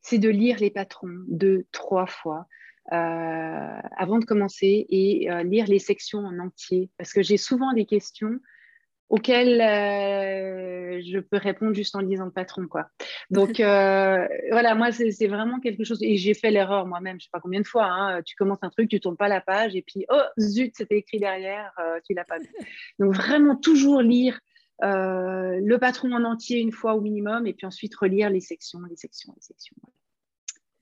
[0.03, 2.47] c'est de lire les patrons deux, trois fois.
[2.93, 7.74] Euh, avant de commencer et euh, lire les sections en entier parce que j'ai souvent
[7.74, 8.39] des questions
[9.11, 12.66] auxquelles euh, je peux répondre juste en lisant le patron.
[12.66, 12.89] Quoi.
[13.30, 17.30] Donc voilà, moi, c'est vraiment quelque chose, et j'ai fait l'erreur moi-même, je ne sais
[17.30, 19.76] pas combien de fois, hein, tu commences un truc, tu ne tournes pas la page,
[19.76, 21.72] et puis, oh, zut, c'était écrit derrière,
[22.07, 22.49] tu l'as pas vu.
[22.99, 24.39] Donc vraiment, toujours lire
[24.82, 28.97] le patron en entier une fois au minimum, et puis ensuite relire les sections, les
[28.97, 29.76] sections, les sections.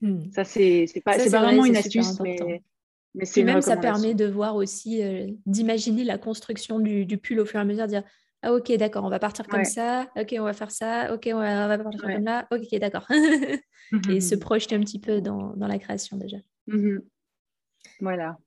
[0.01, 0.31] Hmm.
[0.31, 2.61] Ça, c'est pas, pas vraiment une astuce, mais,
[3.15, 7.39] mais c'est même ça permet de voir aussi, euh, d'imaginer la construction du, du, pull
[7.39, 8.03] au fur et à mesure, dire
[8.43, 11.39] ah ok d'accord, on va partir comme ça, ok on va faire ça, ok on
[11.39, 13.07] va, on va partir comme là, ok d'accord,
[14.09, 16.37] et se projeter un petit peu dans, dans la création déjà.
[17.99, 18.37] Voilà.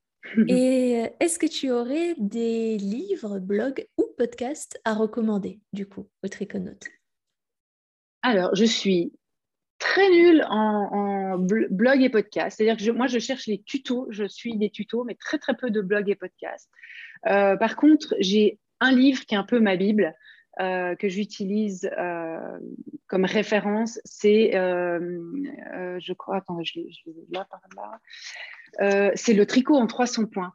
[0.47, 6.09] et euh, est-ce que tu aurais des livres, blogs ou podcasts à recommander du coup
[6.23, 6.87] aux triconautes?
[8.23, 9.13] Alors je suis
[9.81, 12.57] très nulle en, blog et podcast.
[12.57, 15.71] C'est-à-dire que moi, je cherche les tutos, je suis des tutos, mais très, très peu
[15.71, 16.71] de blogs et podcasts.
[17.27, 20.15] Euh, par contre, j'ai un livre qui est un peu ma Bible,
[20.61, 22.59] euh, que j'utilise euh,
[23.09, 23.99] comme référence.
[24.05, 26.81] C'est, je crois, attends, je
[27.33, 27.61] là par
[28.79, 29.13] là.
[29.17, 30.53] c'est Le tricot en 300 points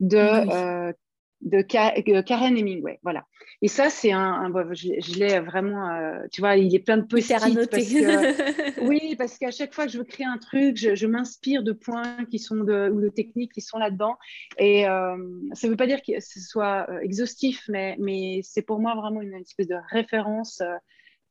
[0.00, 0.94] de
[1.40, 2.98] de Karen Hemingway.
[3.02, 3.24] Voilà.
[3.62, 7.32] Et ça, c'est un, je, l'ai vraiment, euh, tu vois, il est plein de post
[8.82, 12.24] oui, parce qu'à chaque fois que je veux créer un truc, je, m'inspire de points
[12.26, 14.16] qui sont de, ou de techniques qui sont là-dedans.
[14.58, 15.16] Et euh,
[15.52, 18.94] ça ne veut pas dire que ce soit euh, exhaustif, mais, mais c'est pour moi
[18.94, 20.62] vraiment une, espèce de référence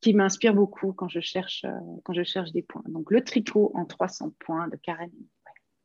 [0.00, 1.66] qui m'inspire beaucoup quand je, cherche,
[2.04, 2.82] quand je cherche des points.
[2.86, 5.28] Donc, le tricot en 300 points de Karen Hemingway.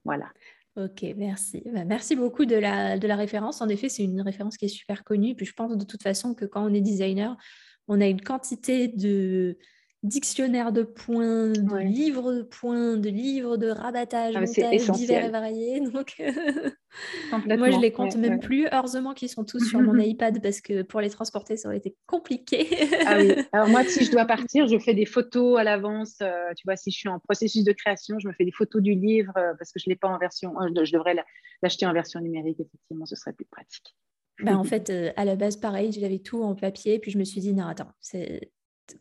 [0.06, 0.28] Voilà.
[0.76, 1.62] Ok, merci.
[1.72, 3.62] Bah, merci beaucoup de la, de la référence.
[3.62, 5.36] En effet, c'est une référence qui est super connue.
[5.36, 7.38] Puis je pense de toute façon que quand on est designer,
[7.88, 9.58] on a une quantité de,
[10.04, 15.80] dictionnaire de points, de livres de points, de livres de rabattage, ah, divers et variés.
[15.90, 16.16] Donc,
[17.58, 18.68] moi, je les compte même plus.
[18.72, 21.96] Heureusement qu'ils sont tous sur mon iPad parce que pour les transporter, ça aurait été
[22.06, 22.68] compliqué.
[23.08, 23.34] ah oui.
[23.54, 26.18] Alors moi, si je dois partir, je fais des photos à l'avance.
[26.22, 28.82] Euh, tu vois, si je suis en processus de création, je me fais des photos
[28.82, 30.54] du livre euh, parce que je l'ai pas en version.
[30.62, 31.16] Euh, je devrais
[31.62, 32.60] l'acheter en version numérique.
[32.60, 33.96] Effectivement, ce serait plus pratique.
[34.44, 37.40] Ben, en fait, à la base, pareil, j'avais tout en papier, puis je me suis
[37.40, 38.52] dit, non, attends, c'est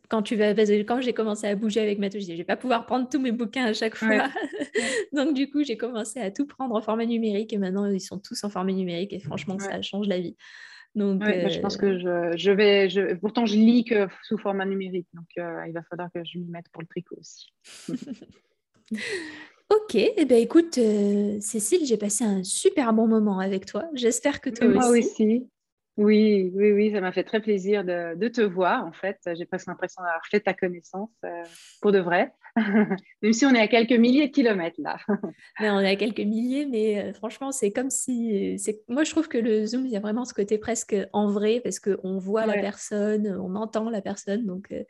[0.09, 2.57] quand tu vas quand j'ai commencé à bouger avec Mato, je disais, je vais pas
[2.57, 4.29] pouvoir prendre tous mes bouquins à chaque fois.
[5.13, 8.19] Donc du coup, j'ai commencé à tout prendre en format numérique et maintenant ils sont
[8.19, 10.35] tous en format numérique et franchement, ça change la vie.
[10.95, 12.87] Donc, je pense que je, vais.
[12.87, 13.15] Je...
[13.15, 16.45] Pourtant, je lis que sous format numérique, donc euh, il va falloir que je m'y
[16.45, 17.51] mette pour le tricot aussi.
[17.89, 18.99] ok,
[19.75, 23.85] Ok, eh ben écoute, euh, Cécile, j'ai passé un super bon moment avec toi.
[23.95, 24.99] J'espère que toi Moi aussi.
[24.99, 25.47] aussi.
[25.95, 29.17] Oui, oui, oui, ça m'a fait très plaisir de, de te voir, en fait.
[29.37, 31.43] J'ai presque l'impression d'avoir fait ta connaissance euh,
[31.81, 32.33] pour de vrai,
[33.21, 34.97] même si on est à quelques milliers de kilomètres là.
[35.59, 38.57] Mais on est à quelques milliers, mais euh, franchement, c'est comme si.
[38.57, 41.27] c'est- Moi, je trouve que le Zoom, il y a vraiment ce côté presque en
[41.27, 44.83] vrai, parce qu'on voit la personne, on entend la personne, donc euh,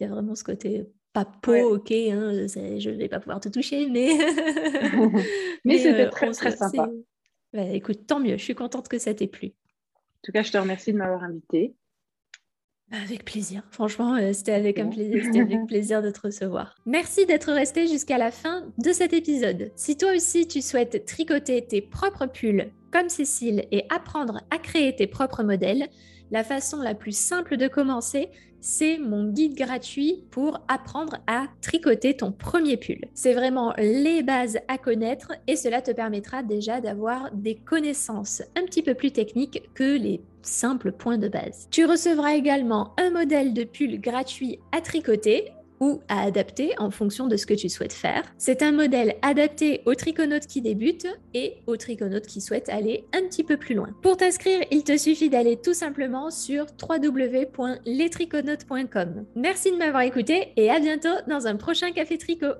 [0.00, 1.62] il y a vraiment ce côté pas peau, ouais.
[1.62, 2.46] ok, hein,
[2.78, 4.08] je ne vais pas pouvoir te toucher, mais.
[5.64, 6.90] Mais mais c'était euh, très, très sympa.
[7.52, 9.52] Bah, écoute, tant mieux, je suis contente que ça t'ait plu.
[10.18, 11.74] En tout cas, je te remercie de m'avoir invitée.
[12.90, 13.62] Avec plaisir.
[13.70, 16.74] Franchement, euh, c'était avec un plaisir, c'était avec plaisir de te recevoir.
[16.86, 19.70] Merci d'être resté jusqu'à la fin de cet épisode.
[19.76, 24.96] Si toi aussi tu souhaites tricoter tes propres pulls comme Cécile et apprendre à créer
[24.96, 25.88] tes propres modèles,
[26.30, 28.28] la façon la plus simple de commencer,
[28.60, 33.00] c'est mon guide gratuit pour apprendre à tricoter ton premier pull.
[33.14, 38.64] C'est vraiment les bases à connaître et cela te permettra déjà d'avoir des connaissances un
[38.64, 41.68] petit peu plus techniques que les simples points de base.
[41.70, 47.26] Tu recevras également un modèle de pull gratuit à tricoter ou à adapter en fonction
[47.26, 48.22] de ce que tu souhaites faire.
[48.36, 53.22] C'est un modèle adapté aux triconautes qui débutent et aux triconautes qui souhaitent aller un
[53.22, 53.88] petit peu plus loin.
[54.02, 59.24] Pour t'inscrire, il te suffit d'aller tout simplement sur www.lestriconautes.com.
[59.36, 62.54] Merci de m'avoir écouté et à bientôt dans un prochain café tricot.